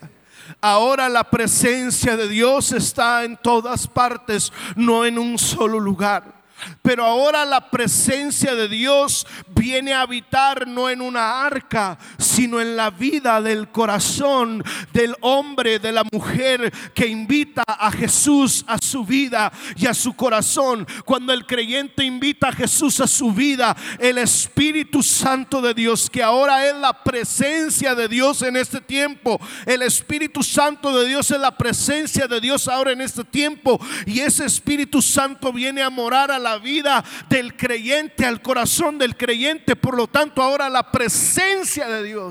Ahora 0.62 1.10
la 1.10 1.29
presencia 1.29 2.15
de 2.15 2.29
Dios 2.29 2.71
está 2.71 3.25
en 3.25 3.36
todas 3.36 3.88
partes, 3.88 4.53
no 4.77 5.05
en 5.05 5.19
un 5.19 5.38
solo 5.38 5.81
lugar. 5.81 6.41
Pero 6.81 7.03
ahora 7.03 7.43
la 7.43 7.69
presencia 7.69 8.55
de 8.55 8.69
Dios 8.69 9.27
viene 9.47 9.93
a 9.93 10.03
habitar 10.03 10.65
no 10.65 10.89
en 10.89 11.01
una 11.01 11.45
arca, 11.45 11.97
sino 12.41 12.60
en 12.60 12.75
la 12.75 12.89
vida 12.89 13.39
del 13.39 13.67
corazón 13.69 14.63
del 14.93 15.15
hombre, 15.21 15.77
de 15.77 15.91
la 15.91 16.04
mujer 16.12 16.73
que 16.95 17.06
invita 17.06 17.62
a 17.67 17.91
Jesús 17.91 18.65
a 18.65 18.80
su 18.82 19.06
vida 19.06 19.54
y 19.75 19.86
a 19.86 19.93
su 19.93 20.15
corazón. 20.15 20.88
Cuando 21.06 21.34
el 21.34 21.45
creyente 21.45 22.04
invita 22.04 22.47
a 22.47 22.51
Jesús 22.51 22.99
a 22.99 23.06
su 23.06 23.32
vida, 23.32 23.77
el 23.99 24.17
Espíritu 24.17 25.04
Santo 25.04 25.62
de 25.62 25.75
Dios, 25.75 26.10
que 26.10 26.23
ahora 26.23 26.67
es 26.67 26.75
la 26.77 27.04
presencia 27.04 27.93
de 27.93 28.08
Dios 28.08 28.41
en 28.41 28.56
este 28.56 28.82
tiempo, 28.82 29.39
el 29.67 29.84
Espíritu 29.84 30.41
Santo 30.41 30.97
de 30.97 31.08
Dios 31.08 31.30
es 31.30 31.39
la 31.39 31.56
presencia 31.56 32.25
de 32.25 32.41
Dios 32.41 32.67
ahora 32.67 32.91
en 32.91 33.01
este 33.01 33.23
tiempo, 33.23 33.80
y 34.08 34.21
ese 34.21 34.45
Espíritu 34.45 34.99
Santo 35.04 35.54
viene 35.54 35.84
a 35.84 35.91
morar 35.91 36.32
a 36.32 36.39
la 36.39 36.58
vida 36.58 37.06
del 37.30 37.56
creyente, 37.56 38.25
al 38.25 38.41
corazón 38.41 38.97
del 38.97 39.15
creyente. 39.15 39.75
Por 39.75 39.95
lo 39.95 40.08
tanto, 40.08 40.41
ahora 40.41 40.71
la 40.71 40.89
presencia 40.91 41.88
de 41.88 42.01
Dios 42.01 42.30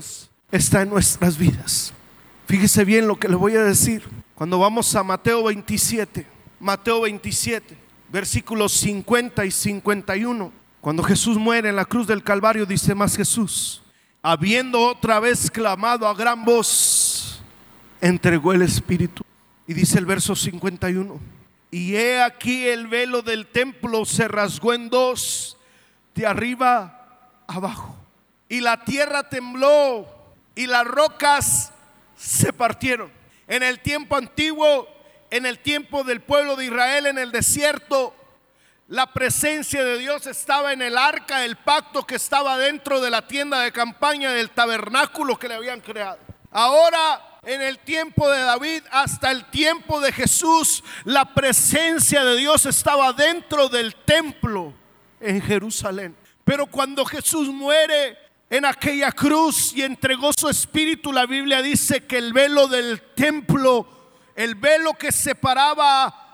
está 0.51 0.83
en 0.83 0.91
nuestras 0.91 1.37
vidas. 1.39 1.93
Fíjese 2.47 2.85
bien 2.85 3.07
lo 3.07 3.19
que 3.19 3.29
le 3.29 3.37
voy 3.37 3.57
a 3.57 3.63
decir. 3.63 4.03
Cuando 4.35 4.59
vamos 4.59 4.95
a 4.95 5.03
Mateo 5.03 5.45
27, 5.45 6.27
Mateo 6.59 7.03
27, 7.03 7.77
versículos 8.11 8.73
50 8.73 9.45
y 9.45 9.51
51. 9.51 10.53
Cuando 10.81 11.03
Jesús 11.03 11.37
muere 11.37 11.69
en 11.69 11.77
la 11.77 11.85
cruz 11.85 12.07
del 12.07 12.23
Calvario, 12.23 12.67
dice 12.67 12.95
más 12.95 13.17
Jesús, 13.17 13.83
habiendo 14.23 14.81
otra 14.81 15.21
vez 15.21 15.51
clamado 15.51 16.09
a 16.09 16.15
gran 16.15 16.45
voz, 16.45 17.43
entregó 18.01 18.53
el 18.53 18.63
Espíritu. 18.63 19.23
Y 19.67 19.75
dice 19.75 19.99
el 19.99 20.07
verso 20.07 20.35
51 20.35 21.21
y 21.71 21.95
he 21.95 22.21
aquí 22.21 22.67
el 22.67 22.89
velo 22.89 23.23
del 23.23 23.47
templo 23.47 24.05
se 24.05 24.27
rasgó 24.27 24.75
en 24.75 24.91
dos, 24.91 25.57
de 26.15 26.27
arriba 26.27 27.45
abajo. 27.47 27.97
Y 28.51 28.61
la 28.61 28.85
tierra 28.85 29.23
tembló 29.23 30.07
y 30.57 30.67
las 30.67 30.85
rocas 30.85 31.73
se 32.17 32.53
partieron. 32.53 33.11
En 33.47 33.63
el 33.63 33.79
tiempo 33.81 34.17
antiguo, 34.17 34.89
en 35.31 35.47
el 35.47 35.61
tiempo 35.61 36.03
del 36.03 36.21
pueblo 36.21 36.57
de 36.57 36.67
Israel 36.67 37.07
en 37.07 37.19
el 37.19 37.31
desierto, 37.31 38.13
la 38.89 39.13
presencia 39.13 39.85
de 39.85 39.99
Dios 39.99 40.27
estaba 40.27 40.73
en 40.73 40.83
el 40.83 40.99
arca, 40.99 41.45
el 41.45 41.55
pacto 41.57 42.05
que 42.05 42.17
estaba 42.17 42.59
dentro 42.59 43.01
de 43.01 43.11
la 43.11 43.25
tienda 43.25 43.61
de 43.61 43.71
campaña 43.71 44.33
del 44.33 44.51
tabernáculo 44.51 45.39
que 45.39 45.47
le 45.49 45.55
habían 45.55 45.81
creado. 45.81 46.19
Ahora 46.51 47.39
en 47.45 47.63
el 47.63 47.79
tiempo 47.79 48.29
de 48.29 48.41
David 48.41 48.83
hasta 48.91 49.31
el 49.31 49.45
tiempo 49.45 50.01
de 50.01 50.11
Jesús, 50.11 50.83
la 51.05 51.35
presencia 51.35 52.25
de 52.25 52.37
Dios 52.37 52.67
estaba 52.67 53.13
dentro 53.13 53.69
del 53.69 53.95
templo 53.95 54.75
en 55.21 55.41
Jerusalén. 55.41 56.17
Pero 56.45 56.67
cuando 56.67 57.05
Jesús 57.05 57.49
muere, 57.49 58.19
en 58.51 58.65
aquella 58.65 59.13
cruz 59.13 59.73
y 59.73 59.83
entregó 59.83 60.33
su 60.37 60.49
espíritu, 60.49 61.13
la 61.13 61.25
Biblia 61.25 61.63
dice 61.63 62.05
que 62.05 62.19
el 62.19 62.33
velo 62.33 62.67
del 62.67 63.01
templo, 63.15 63.87
el 64.35 64.57
velo 64.57 64.95
que 64.95 65.13
separaba 65.13 66.30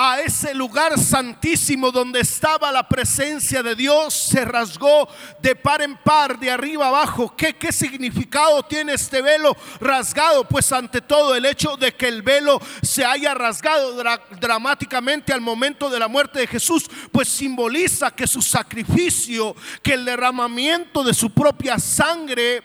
a 0.00 0.20
ese 0.20 0.54
lugar 0.54 0.96
santísimo 0.96 1.90
donde 1.90 2.20
estaba 2.20 2.70
la 2.70 2.88
presencia 2.88 3.64
de 3.64 3.74
Dios, 3.74 4.14
se 4.14 4.44
rasgó 4.44 5.08
de 5.42 5.56
par 5.56 5.82
en 5.82 5.96
par, 5.96 6.38
de 6.38 6.52
arriba 6.52 6.86
abajo. 6.86 7.34
¿Qué, 7.36 7.56
qué 7.56 7.72
significado 7.72 8.62
tiene 8.62 8.94
este 8.94 9.20
velo 9.20 9.56
rasgado? 9.80 10.44
Pues 10.44 10.70
ante 10.70 11.00
todo 11.00 11.34
el 11.34 11.44
hecho 11.44 11.76
de 11.76 11.96
que 11.96 12.06
el 12.06 12.22
velo 12.22 12.60
se 12.80 13.04
haya 13.04 13.34
rasgado 13.34 14.00
dramáticamente 14.38 15.32
al 15.32 15.40
momento 15.40 15.90
de 15.90 15.98
la 15.98 16.06
muerte 16.06 16.38
de 16.38 16.46
Jesús, 16.46 16.88
pues 17.10 17.28
simboliza 17.28 18.12
que 18.12 18.28
su 18.28 18.40
sacrificio, 18.40 19.56
que 19.82 19.94
el 19.94 20.04
derramamiento 20.04 21.02
de 21.02 21.12
su 21.12 21.30
propia 21.30 21.76
sangre 21.80 22.62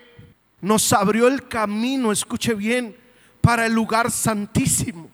nos 0.61 0.93
abrió 0.93 1.27
el 1.27 1.47
camino, 1.47 2.11
escuche 2.11 2.53
bien, 2.53 2.95
para 3.41 3.65
el 3.65 3.73
lugar 3.73 4.11
santísimo 4.11 5.12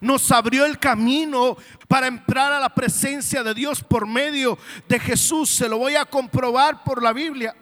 nos 0.00 0.30
abrió 0.32 0.64
el 0.64 0.78
camino 0.78 1.56
para 1.88 2.06
entrar 2.06 2.52
a 2.52 2.60
la 2.60 2.74
presencia 2.74 3.42
de 3.42 3.54
Dios 3.54 3.82
por 3.82 4.06
medio 4.06 4.58
de 4.88 4.98
Jesús. 4.98 5.50
Se 5.50 5.68
lo 5.68 5.78
voy 5.78 5.96
a 5.96 6.04
comprobar 6.04 6.82
por 6.84 7.02
la 7.02 7.12
Biblia. 7.12 7.54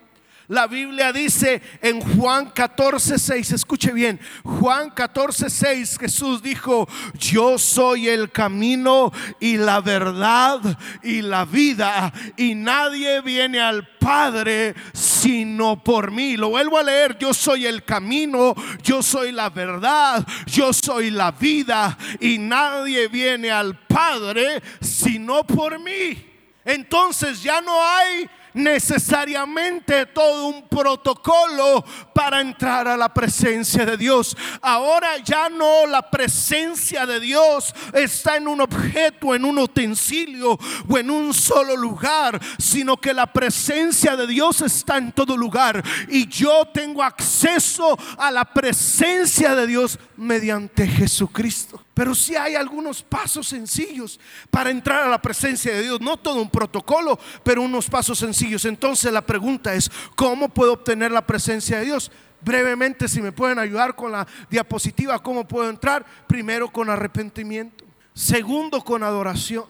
La 0.49 0.67
Biblia 0.67 1.13
dice 1.13 1.61
en 1.83 2.01
Juan 2.01 2.53
14, 2.53 3.19
6, 3.19 3.53
escuche 3.53 3.93
bien, 3.93 4.19
Juan 4.43 4.89
14, 4.89 5.51
6, 5.51 5.99
Jesús 5.99 6.43
dijo, 6.43 6.89
yo 7.19 7.59
soy 7.59 8.09
el 8.09 8.33
camino 8.33 9.13
y 9.41 9.59
la 9.59 9.83
verdad 9.83 10.59
y 11.03 11.21
la 11.21 11.45
vida 11.45 12.11
y 12.39 12.55
nadie 12.55 13.21
viene 13.21 13.61
al 13.61 13.87
Padre 13.99 14.75
sino 14.95 15.85
por 15.85 16.11
mí. 16.13 16.39
Lo 16.39 16.49
vuelvo 16.49 16.79
a 16.79 16.83
leer, 16.83 17.19
yo 17.19 17.35
soy 17.35 17.67
el 17.67 17.85
camino, 17.85 18.55
yo 18.83 19.03
soy 19.03 19.33
la 19.33 19.51
verdad, 19.51 20.27
yo 20.47 20.73
soy 20.73 21.11
la 21.11 21.31
vida 21.33 21.99
y 22.21 22.39
nadie 22.39 23.09
viene 23.09 23.51
al 23.51 23.79
Padre 23.87 24.63
sino 24.81 25.45
por 25.45 25.79
mí. 25.79 26.25
Entonces 26.65 27.43
ya 27.43 27.61
no 27.61 27.83
hay 27.83 28.31
necesariamente 28.55 30.07
todo 30.07 30.49
un 30.49 30.69
protocolo 30.69 31.85
para 32.15 32.41
entrar 32.41 32.89
a 32.89 32.97
la 32.97 33.13
presencia 33.13 33.85
de 33.85 33.97
Dios. 33.97 34.37
Ahora 34.61 35.19
ya 35.25 35.49
no 35.49 35.87
la 35.87 36.11
presencia 36.11 37.07
de 37.07 37.21
Dios 37.21 37.75
está 37.93 38.37
en 38.37 38.49
un 38.49 38.61
objeto, 38.61 39.35
en 39.35 39.45
un 39.45 39.59
utensilio 39.59 40.59
o 40.89 40.99
en 40.99 41.11
un 41.11 41.33
solo 41.35 41.77
lugar, 41.77 42.41
sino 42.59 42.97
que 42.97 43.15
la 43.15 43.27
presencia 43.33 44.17
de 44.17 44.27
Dios 44.27 44.61
está 44.63 44.99
en 44.99 45.13
todo 45.13 45.37
lugar 45.37 45.83
y 46.09 46.27
yo 46.29 46.65
tengo 46.73 47.03
acceso 47.03 47.99
a 48.17 48.31
la 48.31 48.45
presencia 48.45 49.55
de 49.55 49.67
Dios 49.67 49.99
mediante 50.17 50.87
Jesucristo. 50.87 51.88
Pero 51.99 52.15
si 52.15 52.37
hay 52.37 52.55
algunos 52.55 53.03
pasos 53.03 53.49
sencillos 53.49 54.21
para 54.53 54.71
entrar 54.71 55.03
a 55.03 55.09
la 55.09 55.21
presencia 55.21 55.75
de 55.75 55.83
Dios. 55.83 56.01
No 56.01 56.17
todo 56.17 56.41
un 56.41 56.49
protocolo, 56.49 57.19
pero 57.43 57.61
unos 57.61 57.91
pasos 57.91 58.21
sencillos. 58.21 58.65
Entonces 58.67 59.13
la 59.13 59.27
pregunta 59.27 59.75
es, 59.75 59.91
¿cómo 60.15 60.49
puedo 60.49 60.75
obtener 60.75 61.11
la 61.11 61.27
presencia 61.27 61.81
de 61.81 61.87
Dios? 61.87 62.13
Brevemente, 62.41 63.09
si 63.09 63.21
me 63.21 63.33
pueden 63.33 63.59
ayudar 63.59 63.97
con 63.97 64.13
la 64.13 64.29
diapositiva, 64.49 65.19
¿cómo 65.19 65.49
puedo 65.49 65.69
entrar? 65.69 66.07
Primero 66.29 66.71
con 66.71 66.89
arrepentimiento. 66.89 67.85
Segundo 68.15 68.85
con 68.85 69.03
adoración. 69.03 69.65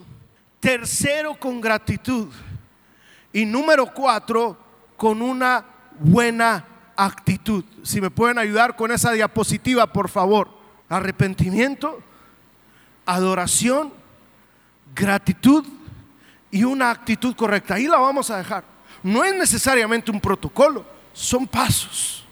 Tercero 0.60 1.34
con 1.40 1.62
gratitud. 1.62 2.28
Y 3.32 3.46
número 3.46 3.86
cuatro 3.94 4.58
con 4.98 5.22
una 5.22 5.64
buena 5.98 6.92
actitud. 6.94 7.64
Si 7.82 8.02
me 8.02 8.10
pueden 8.10 8.36
ayudar 8.36 8.76
con 8.76 8.92
esa 8.92 9.12
diapositiva, 9.12 9.90
por 9.90 10.10
favor. 10.10 10.50
Arrepentimiento, 10.90 12.02
adoración, 13.08 13.90
gratitud 14.94 15.64
y 16.50 16.64
una 16.64 16.90
actitud 16.90 17.34
correcta. 17.34 17.74
Ahí 17.74 17.86
la 17.86 17.96
vamos 17.96 18.30
a 18.30 18.36
dejar. 18.36 18.64
No 19.02 19.24
es 19.24 19.34
necesariamente 19.34 20.10
un 20.10 20.20
protocolo, 20.20 20.84
son 21.14 21.46
pasos. 21.46 22.24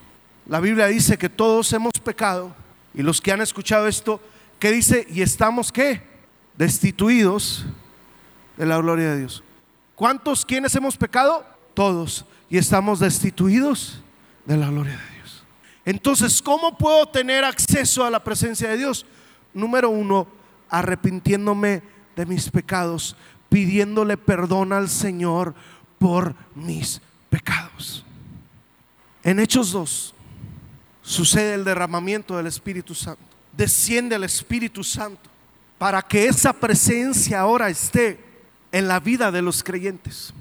La 0.46 0.60
Biblia 0.60 0.86
dice 0.86 1.16
que 1.16 1.30
todos 1.30 1.72
hemos 1.72 1.94
pecado 1.94 2.54
y 2.92 3.02
los 3.02 3.22
que 3.22 3.32
han 3.32 3.40
escuchado 3.40 3.88
esto, 3.88 4.20
¿qué 4.58 4.70
dice? 4.70 5.06
Y 5.10 5.22
estamos 5.22 5.72
qué? 5.72 6.02
Destituidos 6.58 7.64
de 8.58 8.66
la 8.66 8.76
gloria 8.76 9.12
de 9.12 9.20
Dios. 9.20 9.42
¿Cuántos 9.94 10.44
quienes 10.44 10.74
hemos 10.74 10.98
pecado? 10.98 11.46
Todos. 11.72 12.26
Y 12.50 12.58
estamos 12.58 13.00
destituidos 13.00 14.02
de 14.44 14.58
la 14.58 14.68
gloria 14.68 14.92
de 14.92 15.14
Dios. 15.16 15.44
Entonces, 15.86 16.42
¿cómo 16.42 16.76
puedo 16.76 17.06
tener 17.06 17.44
acceso 17.44 18.04
a 18.04 18.10
la 18.10 18.22
presencia 18.22 18.68
de 18.68 18.76
Dios? 18.76 19.06
Número 19.54 19.88
uno, 19.88 20.26
arrepintiéndome 20.70 21.83
de 22.16 22.26
mis 22.26 22.50
pecados, 22.50 23.16
pidiéndole 23.48 24.16
perdón 24.16 24.72
al 24.72 24.88
Señor 24.88 25.55
por 25.98 26.35
mis 26.55 27.00
pecados. 27.31 28.05
En 29.22 29.40
Hechos 29.40 29.72
2 29.72 30.14
sucede 31.02 31.55
el 31.55 31.64
derramamiento 31.64 32.37
del 32.37 32.46
Espíritu 32.46 32.94
Santo. 32.94 33.22
Desciende 33.57 34.16
el 34.16 34.24
Espíritu 34.24 34.85
Santo 34.85 35.31
para 35.79 36.02
que 36.02 36.26
esa 36.26 36.52
presencia 36.52 37.40
ahora 37.40 37.68
esté 37.68 38.18
en 38.72 38.88
la 38.88 39.00
vida 39.00 39.31
de 39.31 39.42
los 39.42 39.62
creyentes. 39.62 40.33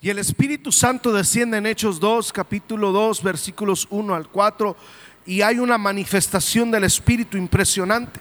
Y 0.00 0.10
el 0.10 0.18
Espíritu 0.18 0.70
Santo 0.70 1.12
desciende 1.12 1.56
en 1.56 1.66
Hechos 1.66 1.98
2, 1.98 2.32
capítulo 2.32 2.92
2, 2.92 3.22
versículos 3.22 3.86
1 3.90 4.14
al 4.14 4.28
4, 4.28 4.76
y 5.26 5.40
hay 5.42 5.58
una 5.58 5.78
manifestación 5.78 6.70
del 6.70 6.84
Espíritu 6.84 7.36
impresionante. 7.36 8.20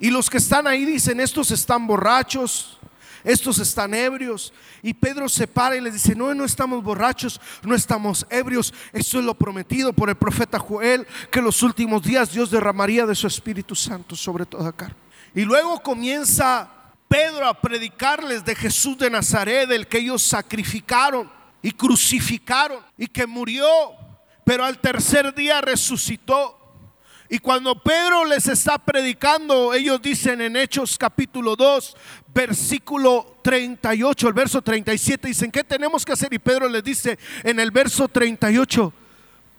Y 0.00 0.10
los 0.10 0.30
que 0.30 0.38
están 0.38 0.66
ahí 0.66 0.84
dicen, 0.84 1.20
estos 1.20 1.50
están 1.50 1.86
borrachos, 1.86 2.78
estos 3.24 3.58
están 3.58 3.94
ebrios. 3.94 4.52
Y 4.82 4.94
Pedro 4.94 5.28
se 5.28 5.46
para 5.46 5.76
y 5.76 5.80
les 5.80 5.94
dice, 5.94 6.14
no, 6.14 6.32
no 6.34 6.44
estamos 6.44 6.82
borrachos, 6.82 7.40
no 7.62 7.74
estamos 7.74 8.26
ebrios. 8.30 8.72
Esto 8.92 9.18
es 9.18 9.24
lo 9.24 9.34
prometido 9.34 9.92
por 9.92 10.08
el 10.08 10.16
profeta 10.16 10.58
Joel, 10.58 11.06
que 11.30 11.42
los 11.42 11.62
últimos 11.62 12.02
días 12.02 12.32
Dios 12.32 12.50
derramaría 12.50 13.06
de 13.06 13.14
su 13.14 13.26
Espíritu 13.26 13.74
Santo 13.74 14.14
sobre 14.14 14.46
toda 14.46 14.72
carne. 14.72 14.96
Y 15.34 15.42
luego 15.42 15.80
comienza 15.82 16.70
Pedro 17.08 17.46
a 17.46 17.60
predicarles 17.60 18.44
de 18.44 18.54
Jesús 18.54 18.98
de 18.98 19.10
Nazaret, 19.10 19.70
el 19.70 19.86
que 19.86 19.98
ellos 19.98 20.22
sacrificaron 20.22 21.30
y 21.62 21.72
crucificaron 21.72 22.80
y 22.96 23.06
que 23.06 23.26
murió, 23.26 23.66
pero 24.44 24.64
al 24.64 24.78
tercer 24.78 25.34
día 25.34 25.60
resucitó. 25.60 26.57
Y 27.30 27.38
cuando 27.40 27.74
Pedro 27.82 28.24
les 28.24 28.48
está 28.48 28.78
predicando, 28.78 29.74
ellos 29.74 30.00
dicen 30.00 30.40
en 30.40 30.56
Hechos 30.56 30.96
capítulo 30.96 31.56
2, 31.56 31.96
versículo 32.32 33.36
38, 33.42 34.28
el 34.28 34.34
verso 34.34 34.62
37, 34.62 35.28
dicen, 35.28 35.50
¿qué 35.50 35.62
tenemos 35.62 36.06
que 36.06 36.12
hacer? 36.12 36.32
Y 36.32 36.38
Pedro 36.38 36.68
les 36.68 36.82
dice 36.82 37.18
en 37.42 37.60
el 37.60 37.70
verso 37.70 38.08
38, 38.08 38.92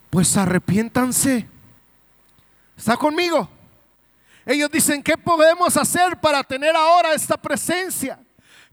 pues 0.09 0.35
arrepiéntanse. 0.35 1.47
¿Está 2.75 2.97
conmigo? 2.97 3.47
Ellos 4.47 4.71
dicen, 4.71 5.03
¿qué 5.03 5.15
podemos 5.15 5.77
hacer 5.77 6.19
para 6.19 6.43
tener 6.43 6.75
ahora 6.75 7.13
esta 7.13 7.37
presencia? 7.37 8.19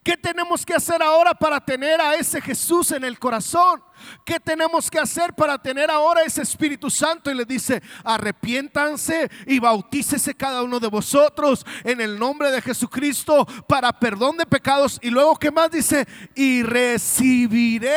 ¿Qué 0.06 0.16
tenemos 0.16 0.64
que 0.64 0.72
hacer 0.72 1.02
ahora 1.02 1.34
para 1.34 1.58
tener 1.58 2.00
a 2.00 2.14
ese 2.14 2.40
Jesús 2.40 2.92
en 2.92 3.02
el 3.02 3.18
corazón? 3.18 3.82
¿Qué 4.24 4.38
tenemos 4.38 4.88
que 4.88 5.00
hacer 5.00 5.34
para 5.34 5.60
tener 5.60 5.90
ahora 5.90 6.22
ese 6.22 6.42
Espíritu 6.42 6.88
Santo? 6.90 7.28
Y 7.28 7.34
le 7.34 7.44
dice, 7.44 7.82
arrepiéntanse 8.04 9.28
y 9.48 9.58
bautícese 9.58 10.32
cada 10.36 10.62
uno 10.62 10.78
de 10.78 10.86
vosotros 10.86 11.66
en 11.82 12.00
el 12.00 12.20
nombre 12.20 12.52
de 12.52 12.62
Jesucristo 12.62 13.44
para 13.66 13.92
perdón 13.98 14.36
de 14.36 14.46
pecados. 14.46 15.00
Y 15.02 15.10
luego, 15.10 15.34
¿qué 15.34 15.50
más 15.50 15.72
dice? 15.72 16.06
Y 16.36 16.62
recibiréis 16.62 17.90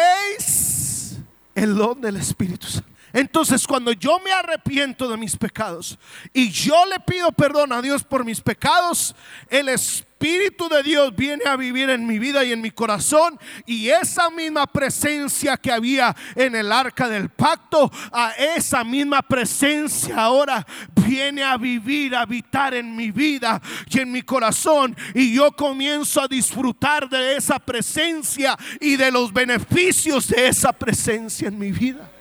el 1.54 1.76
don 1.76 2.02
del 2.02 2.16
Espíritu 2.16 2.66
Santo. 2.66 2.89
Entonces 3.14 3.66
cuando 3.66 3.92
yo 3.92 4.20
me 4.20 4.32
arrepiento 4.32 5.10
de 5.10 5.18
mis 5.18 5.36
pecados 5.36 5.98
y 6.34 6.50
yo 6.52 6.86
le 6.86 7.00
pido 7.00 7.32
perdón 7.32 7.74
a 7.74 7.82
Dios 7.82 8.04
por 8.04 8.24
mis 8.24 8.42
pecados, 8.42 9.16
el 9.50 9.70
Espíritu 9.70 10.68
de 10.68 10.84
Dios 10.84 11.16
viene 11.16 11.46
a 11.46 11.56
vivir 11.56 11.90
en 11.90 12.06
mi 12.06 12.20
vida 12.20 12.44
y 12.44 12.52
en 12.52 12.62
mi 12.62 12.72
corazón 12.72 13.40
y 13.66 13.88
esa 13.88 14.30
misma 14.30 14.68
presencia 14.68 15.56
que 15.56 15.72
había 15.72 16.14
en 16.36 16.56
el 16.56 16.72
arca 16.72 17.08
del 17.08 17.30
pacto, 17.30 17.90
a 18.12 18.32
esa 18.32 18.84
misma 18.84 19.22
presencia 19.22 20.18
ahora 20.18 20.68
viene 21.08 21.42
a 21.42 21.58
vivir, 21.58 22.16
a 22.16 22.22
habitar 22.22 22.74
en 22.74 22.96
mi 22.96 23.12
vida 23.12 23.62
y 23.90 24.00
en 24.00 24.12
mi 24.12 24.22
corazón 24.22 24.96
y 25.16 25.34
yo 25.34 25.54
comienzo 25.54 26.22
a 26.22 26.28
disfrutar 26.28 27.10
de 27.10 27.38
esa 27.38 27.58
presencia 27.58 28.58
y 28.82 28.98
de 28.98 29.12
los 29.12 29.32
beneficios 29.32 30.28
de 30.28 30.48
esa 30.48 30.74
presencia 30.74 31.48
en 31.48 31.58
mi 31.58 31.72
vida. 31.72 32.19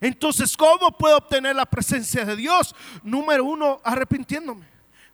Entonces, 0.00 0.56
¿cómo 0.56 0.96
puedo 0.96 1.16
obtener 1.16 1.56
la 1.56 1.66
presencia 1.66 2.24
de 2.24 2.36
Dios? 2.36 2.74
Número 3.02 3.44
uno, 3.44 3.80
arrepintiéndome. 3.84 4.66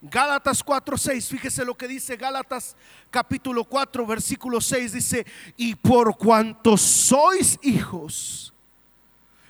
Gálatas 0.07 0.63
4:6, 0.63 1.29
fíjese 1.29 1.65
lo 1.65 1.75
que 1.75 1.89
dice 1.89 2.17
Gálatas 2.17 2.77
capítulo 3.11 3.65
4, 3.65 4.05
versículo 4.05 4.61
6, 4.61 4.93
dice, 4.93 5.25
y 5.57 5.75
por 5.75 6.19
cuanto 6.19 6.77
sois 6.77 7.59
hijos, 7.63 8.53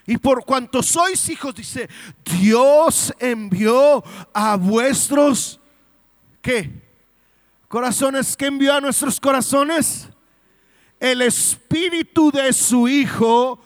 Y 0.07 0.19
por 0.19 0.45
cuanto 0.45 0.83
sois 0.83 1.29
hijos, 1.31 1.55
dice, 1.55 1.89
Dios 2.25 3.13
envió 3.19 4.05
a 4.35 4.57
vuestros, 4.57 5.59
¿qué? 6.43 6.83
Corazones, 7.69 8.37
¿qué 8.37 8.47
envió 8.47 8.75
a 8.75 8.83
nuestros 8.83 9.19
corazones? 9.19 10.11
El 11.01 11.23
espíritu 11.23 12.31
de 12.31 12.53
su 12.53 12.87
Hijo, 12.87 13.64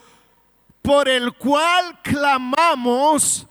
por 0.83 1.09
el 1.09 1.33
cual 1.35 2.01
clamamos, 2.03 3.47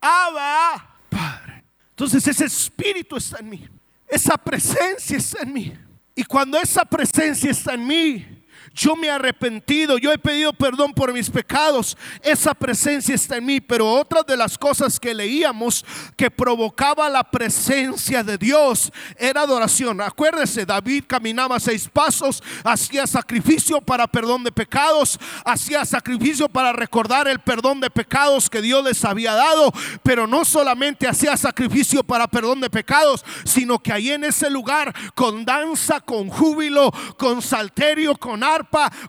Abba, 0.00 0.96
Padre. 1.08 1.64
Entonces 1.90 2.26
ese 2.26 2.44
espíritu 2.46 3.16
está 3.16 3.38
en 3.38 3.50
mí, 3.50 3.68
esa 4.08 4.36
presencia 4.36 5.16
está 5.16 5.42
en 5.42 5.52
mí. 5.52 5.72
Y 6.14 6.24
cuando 6.24 6.58
esa 6.58 6.84
presencia 6.84 7.50
está 7.50 7.74
en 7.74 7.86
mí, 7.86 8.41
yo 8.74 8.96
me 8.96 9.08
he 9.08 9.10
arrepentido, 9.10 9.98
yo 9.98 10.12
he 10.12 10.18
pedido 10.18 10.52
perdón 10.52 10.92
por 10.92 11.12
mis 11.12 11.28
pecados. 11.28 11.96
Esa 12.22 12.54
presencia 12.54 13.14
está 13.14 13.36
en 13.36 13.46
mí. 13.46 13.60
Pero 13.60 13.90
otra 13.90 14.22
de 14.22 14.36
las 14.36 14.56
cosas 14.56 14.98
que 14.98 15.14
leíamos 15.14 15.84
que 16.16 16.30
provocaba 16.30 17.08
la 17.08 17.22
presencia 17.22 18.22
de 18.22 18.38
Dios 18.38 18.92
era 19.16 19.42
adoración. 19.42 20.00
Acuérdese, 20.00 20.64
David 20.64 21.04
caminaba 21.06 21.60
seis 21.60 21.88
pasos, 21.88 22.42
hacía 22.64 23.06
sacrificio 23.06 23.80
para 23.80 24.06
perdón 24.06 24.44
de 24.44 24.52
pecados, 24.52 25.18
hacía 25.44 25.84
sacrificio 25.84 26.48
para 26.48 26.72
recordar 26.72 27.28
el 27.28 27.38
perdón 27.38 27.80
de 27.80 27.90
pecados 27.90 28.48
que 28.48 28.62
Dios 28.62 28.84
les 28.84 29.04
había 29.04 29.34
dado. 29.34 29.72
Pero 30.02 30.26
no 30.26 30.44
solamente 30.44 31.06
hacía 31.06 31.36
sacrificio 31.36 32.02
para 32.02 32.26
perdón 32.28 32.60
de 32.60 32.70
pecados, 32.70 33.24
sino 33.44 33.78
que 33.78 33.92
ahí 33.92 34.10
en 34.10 34.24
ese 34.24 34.50
lugar, 34.50 34.94
con 35.14 35.44
danza, 35.44 36.00
con 36.00 36.28
júbilo, 36.28 36.92
con 37.16 37.42
salterio, 37.42 38.16
con 38.16 38.42
arpa, 38.42 38.61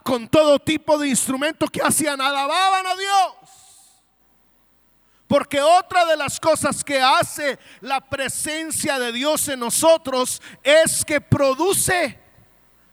con 0.04 0.28
todo 0.28 0.60
tipo 0.60 0.98
de 0.98 1.10
instrumentos 1.10 1.70
que 1.70 1.82
hacían, 1.82 2.20
alababan 2.20 2.86
a 2.86 2.96
Dios. 2.96 3.54
Porque 5.28 5.62
otra 5.62 6.06
de 6.06 6.16
las 6.16 6.40
cosas 6.40 6.84
que 6.84 7.02
hace 7.02 7.58
la 7.82 8.02
presencia 8.02 9.00
de 9.00 9.12
Dios 9.12 9.48
en 9.48 9.62
nosotros 9.62 10.42
es 10.64 11.04
que 11.04 11.20
produce 11.20 12.20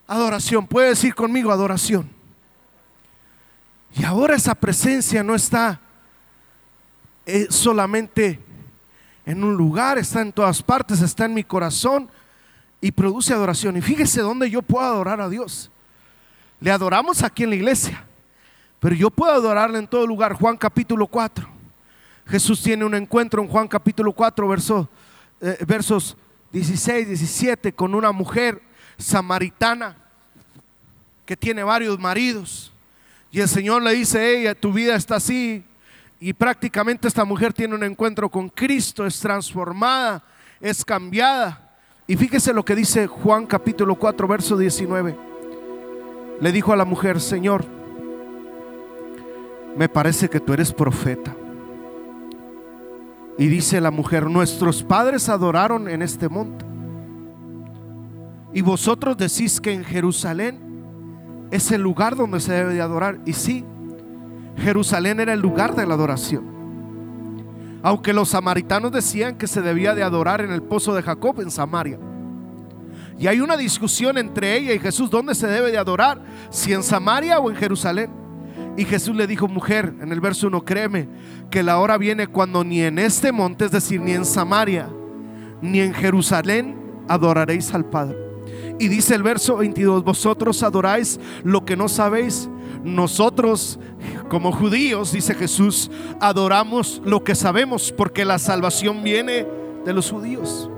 adoración. 0.07 0.67
Puede 0.67 0.89
decir 0.89 1.15
conmigo 1.15 1.53
adoración. 1.53 2.11
Y 3.95 4.05
ahora 4.05 4.37
esa 4.37 4.55
presencia 4.55 5.23
no 5.23 5.35
está 5.35 5.81
eh, 7.27 7.49
solamente 7.51 8.41
en 9.27 9.45
un 9.45 9.55
lugar, 9.55 9.99
está 9.99 10.23
en 10.23 10.33
todas 10.33 10.63
partes, 10.63 11.01
está 11.03 11.27
en 11.27 11.35
mi 11.35 11.45
corazón 11.45 12.11
y 12.81 12.93
produce 12.93 13.35
adoración. 13.35 13.77
Y 13.77 13.83
fíjese 13.83 14.23
dónde 14.23 14.51
yo 14.51 14.63
puedo 14.63 14.85
adorar 14.85 15.21
a 15.21 15.29
Dios. 15.29 15.70
Le 16.61 16.71
adoramos 16.71 17.23
aquí 17.23 17.45
en 17.45 17.51
la 17.51 17.57
iglesia, 17.57 18.05
pero 18.79 18.95
yo 18.95 19.11
puedo 19.11 19.33
adorarle 19.33 19.79
en 19.79 19.89
todo 19.89 20.07
lugar. 20.07 20.35
Juan 20.35 20.59
capítulo 20.59 21.07
4. 21.07 21.49
Jesús 22.27 22.63
tiene 22.63 22.85
un 22.85 22.95
encuentro 22.95 23.43
en 23.43 23.49
Juan 23.49 23.67
capítulo 23.67 24.13
4, 24.13 24.89
eh, 25.41 25.59
versos 25.67 26.17
16, 26.53 27.09
17, 27.09 27.73
con 27.73 27.95
una 27.95 28.13
mujer 28.13 28.61
samaritana 28.99 29.97
que 31.25 31.35
tiene 31.35 31.65
varios 31.65 31.99
maridos. 31.99 32.73
Y 33.33 33.41
el 33.41 33.49
Señor 33.49 33.83
le 33.83 33.95
dice, 33.95 34.39
ella, 34.41 34.55
tu 34.55 34.71
vida 34.71 34.97
está 34.97 35.17
así. 35.17 35.65
Y 36.21 36.35
prácticamente 36.35 37.09
esta 37.09 37.25
mujer 37.25 37.55
tiene 37.55 37.75
un 37.75 37.85
encuentro 37.85 38.29
con 38.29 38.51
Cristo, 38.51 39.07
es 39.07 39.19
transformada, 39.19 40.23
es 40.61 40.85
cambiada. 40.85 41.75
Y 42.07 42.17
fíjese 42.17 42.53
lo 42.53 42.65
que 42.65 42.75
dice 42.75 43.07
Juan 43.07 43.47
capítulo 43.47 43.95
4, 43.95 44.29
verso 44.29 44.59
19 44.59 45.30
le 46.41 46.53
dijo 46.53 46.73
a 46.73 46.77
la 46.77 46.85
mujer, 46.85 47.21
Señor, 47.21 47.65
me 49.77 49.89
parece 49.89 50.29
que 50.29 50.41
tú 50.41 50.53
eres 50.53 50.73
profeta. 50.73 51.35
Y 53.39 53.47
dice 53.47 53.81
la 53.81 53.91
mujer, 53.91 54.29
nuestros 54.29 54.83
padres 54.83 55.29
adoraron 55.29 55.89
en 55.89 56.03
este 56.03 56.29
monte. 56.29 56.65
Y 58.53 58.63
vosotros 58.63 59.17
decís 59.17 59.61
que 59.61 59.73
en 59.73 59.85
Jerusalén 59.85 60.59
es 61.51 61.71
el 61.71 61.83
lugar 61.83 62.17
donde 62.17 62.41
se 62.41 62.53
debe 62.53 62.75
de 62.75 62.81
adorar. 62.81 63.21
Y 63.25 63.33
sí, 63.33 63.65
Jerusalén 64.57 65.21
era 65.21 65.33
el 65.33 65.41
lugar 65.41 65.75
de 65.75 65.87
la 65.87 65.95
adoración. 65.95 66.45
Aunque 67.83 68.13
los 68.13 68.31
samaritanos 68.31 68.93
decían 68.93 69.37
que 69.37 69.47
se 69.47 69.63
debía 69.63 69.95
de 69.95 70.03
adorar 70.03 70.41
en 70.43 70.53
el 70.53 70.63
pozo 70.63 70.95
de 70.95 71.03
Jacob 71.03 71.41
en 71.41 71.51
Samaria. 71.51 71.99
Y 73.21 73.27
hay 73.27 73.41
una 73.41 73.59
discusión 73.59 74.17
entre 74.17 74.57
ella 74.57 74.73
y 74.73 74.79
Jesús, 74.79 75.11
¿dónde 75.11 75.35
se 75.35 75.47
debe 75.47 75.71
de 75.71 75.77
adorar? 75.77 76.23
Si 76.49 76.73
en 76.73 76.83
Samaria 76.83 77.39
o 77.39 77.51
en 77.51 77.57
Jerusalén. 77.57 78.11
Y 78.79 78.87
Jesús 78.87 79.15
le 79.15 79.27
dijo, 79.27 79.47
mujer, 79.47 79.95
en 80.01 80.11
el 80.11 80.23
verso 80.23 80.47
1, 80.47 80.65
créeme 80.65 81.07
que 81.51 81.63
la 81.63 81.79
hora 81.79 81.99
viene 81.99 82.29
cuando 82.29 82.65
ni 82.65 82.81
en 82.81 82.99
este 82.99 83.31
monte, 83.31 83.67
es 83.67 83.73
decir, 83.73 84.01
ni 84.01 84.13
en 84.13 84.25
Samaria, 84.25 84.89
ni 85.61 85.81
en 85.81 85.93
Jerusalén 85.93 86.81
adoraréis 87.09 87.75
al 87.75 87.85
Padre. 87.85 88.17
Y 88.79 88.89
dice 88.89 89.17
el 89.17 89.23
verso 89.23 89.59
22, 89.59 90.03
vosotros 90.03 90.63
adoráis 90.63 91.21
lo 91.45 91.67
que 91.67 91.77
no 91.77 91.91
sabéis. 91.91 92.49
Nosotros, 92.83 93.79
como 94.31 94.51
judíos, 94.51 95.13
dice 95.13 95.35
Jesús, 95.35 95.91
adoramos 96.21 97.03
lo 97.05 97.23
que 97.23 97.35
sabemos 97.35 97.93
porque 97.93 98.25
la 98.25 98.39
salvación 98.39 99.03
viene 99.03 99.47
de 99.85 99.93
los 99.93 100.11
judíos. 100.11 100.71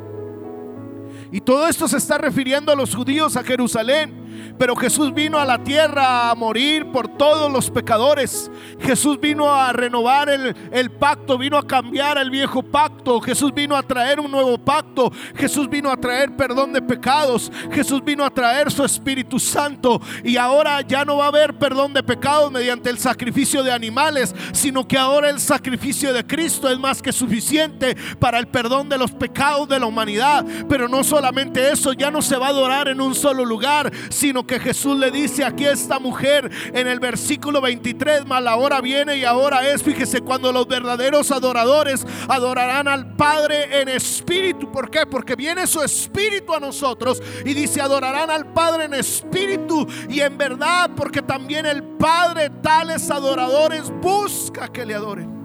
Y 1.32 1.40
todo 1.40 1.66
esto 1.66 1.88
se 1.88 1.96
está 1.96 2.18
refiriendo 2.18 2.70
a 2.70 2.76
los 2.76 2.94
judíos, 2.94 3.36
a 3.36 3.42
Jerusalén. 3.42 4.21
Pero 4.62 4.76
Jesús 4.76 5.12
vino 5.12 5.40
a 5.40 5.44
la 5.44 5.58
tierra 5.58 6.30
a 6.30 6.36
morir 6.36 6.86
por 6.92 7.08
todos 7.08 7.50
los 7.50 7.68
pecadores. 7.68 8.48
Jesús 8.78 9.18
vino 9.18 9.52
a 9.52 9.72
renovar 9.72 10.28
el, 10.30 10.90
pacto, 10.92 11.36
vino 11.36 11.58
a 11.58 11.66
cambiar 11.66 12.16
el 12.16 12.30
viejo 12.30 12.62
pacto. 12.62 13.20
Jesús 13.20 13.52
vino 13.52 13.76
a 13.76 13.82
traer 13.82 14.20
un 14.20 14.30
nuevo 14.30 14.56
pacto. 14.58 15.10
Jesús 15.34 15.68
vino 15.68 15.90
a 15.90 15.96
traer 15.96 16.36
perdón 16.36 16.72
de 16.72 16.80
pecados. 16.80 17.50
Jesús 17.72 18.04
vino 18.04 18.24
a 18.24 18.30
traer 18.30 18.70
su 18.70 18.84
Espíritu 18.84 19.40
Santo. 19.40 20.00
Y 20.22 20.36
ahora 20.36 20.80
ya 20.82 21.04
no 21.04 21.16
va 21.16 21.24
a 21.24 21.28
haber 21.28 21.58
perdón 21.58 21.92
de 21.92 22.04
pecados 22.04 22.52
mediante 22.52 22.88
el 22.88 22.98
sacrificio 22.98 23.64
de 23.64 23.72
animales, 23.72 24.32
sino 24.52 24.86
que 24.86 24.96
ahora 24.96 25.28
el 25.28 25.40
sacrificio 25.40 26.12
de 26.12 26.24
Cristo 26.24 26.68
es 26.68 26.78
más 26.78 27.02
que 27.02 27.10
suficiente 27.10 27.96
para 28.20 28.38
el 28.38 28.46
perdón 28.46 28.88
de 28.88 28.96
los 28.96 29.10
pecados 29.10 29.68
de 29.68 29.80
la 29.80 29.86
humanidad. 29.86 30.46
Pero 30.68 30.86
no 30.86 31.02
solamente 31.02 31.72
eso, 31.72 31.94
ya 31.94 32.12
no 32.12 32.22
se 32.22 32.36
va 32.36 32.46
a 32.46 32.50
adorar 32.50 32.86
en 32.86 33.00
un 33.00 33.16
solo 33.16 33.44
lugar, 33.44 33.90
sino 34.08 34.46
que 34.46 34.51
Jesús 34.60 34.98
le 34.98 35.10
dice 35.10 35.44
aquí 35.44 35.66
a 35.66 35.72
esta 35.72 35.98
mujer 35.98 36.50
en 36.72 36.86
el 36.86 37.00
versículo 37.00 37.60
23, 37.60 38.26
más 38.26 38.42
la 38.42 38.56
hora 38.56 38.80
viene 38.80 39.16
y 39.16 39.24
ahora 39.24 39.68
es, 39.68 39.82
fíjese, 39.82 40.20
cuando 40.20 40.52
los 40.52 40.66
verdaderos 40.66 41.30
adoradores 41.30 42.06
adorarán 42.28 42.88
al 42.88 43.14
Padre 43.14 43.80
en 43.80 43.88
espíritu. 43.88 44.70
¿Por 44.70 44.90
qué? 44.90 45.06
Porque 45.06 45.36
viene 45.36 45.66
su 45.66 45.82
espíritu 45.82 46.54
a 46.54 46.60
nosotros 46.60 47.22
y 47.44 47.54
dice, 47.54 47.80
adorarán 47.80 48.30
al 48.30 48.52
Padre 48.52 48.84
en 48.84 48.94
espíritu 48.94 49.86
y 50.08 50.20
en 50.20 50.36
verdad, 50.36 50.90
porque 50.96 51.22
también 51.22 51.66
el 51.66 51.82
Padre 51.82 52.50
tales 52.62 53.10
adoradores 53.10 53.92
busca 54.00 54.68
que 54.68 54.84
le 54.84 54.94
adoren. 54.94 55.42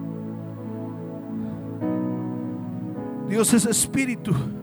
Dios 3.27 3.53
es 3.53 3.65
espíritu. 3.65 4.56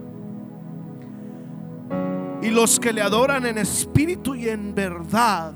Y 2.45 2.51
los 2.51 2.79
que 2.79 2.93
le 2.93 3.01
adoran 3.01 3.43
en 3.47 3.57
espíritu 3.57 4.35
y 4.35 4.49
en 4.49 4.75
verdad, 4.75 5.51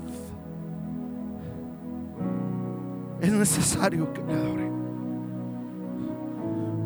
es 3.20 3.30
necesario 3.30 4.12
que 4.12 4.20
le 4.24 4.32
adoren. 4.34 4.72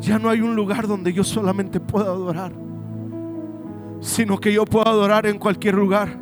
Ya 0.01 0.19
no 0.19 0.29
hay 0.29 0.41
un 0.41 0.55
lugar 0.55 0.87
donde 0.87 1.11
yo 1.11 1.23
solamente 1.23 1.79
pueda 1.79 2.05
adorar, 2.05 2.51
sino 3.99 4.37
que 4.37 4.53
yo 4.53 4.63
puedo 4.65 4.87
adorar 4.87 5.25
en 5.25 5.39
cualquier 5.39 5.73
lugar. 5.73 6.15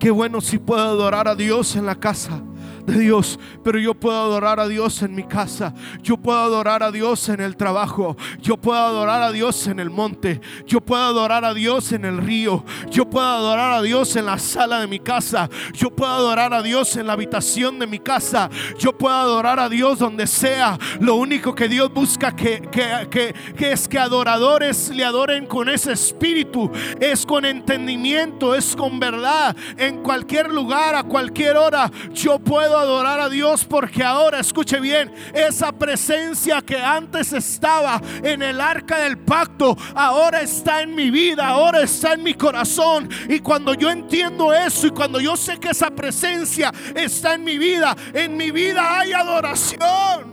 Qué 0.00 0.10
bueno 0.10 0.40
si 0.40 0.58
puedo 0.58 0.82
adorar 0.82 1.28
a 1.28 1.36
Dios 1.36 1.76
en 1.76 1.86
la 1.86 1.94
casa 1.94 2.42
de 2.86 2.98
Dios, 2.98 3.38
pero 3.64 3.78
yo 3.78 3.94
puedo 3.94 4.18
adorar 4.20 4.60
a 4.60 4.68
Dios 4.68 5.02
en 5.02 5.14
mi 5.14 5.24
casa, 5.24 5.74
yo 6.02 6.16
puedo 6.16 6.38
adorar 6.38 6.82
a 6.82 6.90
Dios 6.90 7.28
en 7.28 7.40
el 7.40 7.56
trabajo, 7.56 8.16
yo 8.40 8.56
puedo 8.56 8.78
adorar 8.78 9.22
a 9.22 9.32
Dios 9.32 9.66
en 9.66 9.80
el 9.80 9.90
monte, 9.90 10.40
yo 10.66 10.80
puedo 10.80 11.02
adorar 11.02 11.44
a 11.44 11.54
Dios 11.54 11.92
en 11.92 12.04
el 12.04 12.18
río, 12.18 12.64
yo 12.90 13.08
puedo 13.08 13.26
adorar 13.26 13.72
a 13.72 13.82
Dios 13.82 14.16
en 14.16 14.26
la 14.26 14.38
sala 14.38 14.80
de 14.80 14.86
mi 14.86 14.98
casa, 14.98 15.48
yo 15.72 15.90
puedo 15.90 16.12
adorar 16.12 16.54
a 16.54 16.62
Dios 16.62 16.96
en 16.96 17.06
la 17.06 17.12
habitación 17.12 17.78
de 17.78 17.86
mi 17.86 17.98
casa, 17.98 18.50
yo 18.78 18.96
puedo 18.96 19.14
adorar 19.14 19.60
a 19.60 19.68
Dios 19.68 19.98
donde 19.98 20.26
sea. 20.26 20.78
Lo 21.00 21.16
único 21.16 21.54
que 21.54 21.68
Dios 21.68 21.92
busca 21.92 22.34
que, 22.34 22.60
que, 22.70 23.34
que 23.56 23.72
es 23.72 23.88
que 23.88 23.98
adoradores 23.98 24.90
le 24.90 25.04
adoren 25.04 25.46
con 25.46 25.68
ese 25.68 25.92
espíritu, 25.92 26.70
es 27.00 27.24
con 27.26 27.44
entendimiento, 27.44 28.54
es 28.54 28.74
con 28.76 28.98
verdad, 28.98 29.56
en 29.76 30.02
cualquier 30.02 30.50
lugar, 30.50 30.94
a 30.94 31.02
cualquier 31.02 31.56
hora, 31.56 31.90
yo 32.12 32.38
adorar 32.78 33.20
a 33.20 33.28
Dios 33.28 33.64
porque 33.64 34.02
ahora, 34.02 34.40
escuche 34.40 34.80
bien, 34.80 35.12
esa 35.34 35.72
presencia 35.72 36.62
que 36.62 36.76
antes 36.76 37.32
estaba 37.32 38.00
en 38.22 38.42
el 38.42 38.60
arca 38.60 38.98
del 38.98 39.18
pacto, 39.18 39.76
ahora 39.94 40.40
está 40.40 40.82
en 40.82 40.94
mi 40.94 41.10
vida, 41.10 41.46
ahora 41.46 41.82
está 41.82 42.14
en 42.14 42.22
mi 42.22 42.34
corazón. 42.34 43.08
Y 43.28 43.40
cuando 43.40 43.74
yo 43.74 43.90
entiendo 43.90 44.52
eso 44.52 44.86
y 44.86 44.90
cuando 44.90 45.20
yo 45.20 45.36
sé 45.36 45.58
que 45.58 45.70
esa 45.70 45.90
presencia 45.90 46.72
está 46.94 47.34
en 47.34 47.44
mi 47.44 47.58
vida, 47.58 47.96
en 48.12 48.36
mi 48.36 48.50
vida 48.50 48.98
hay 48.98 49.12
adoración. 49.12 50.32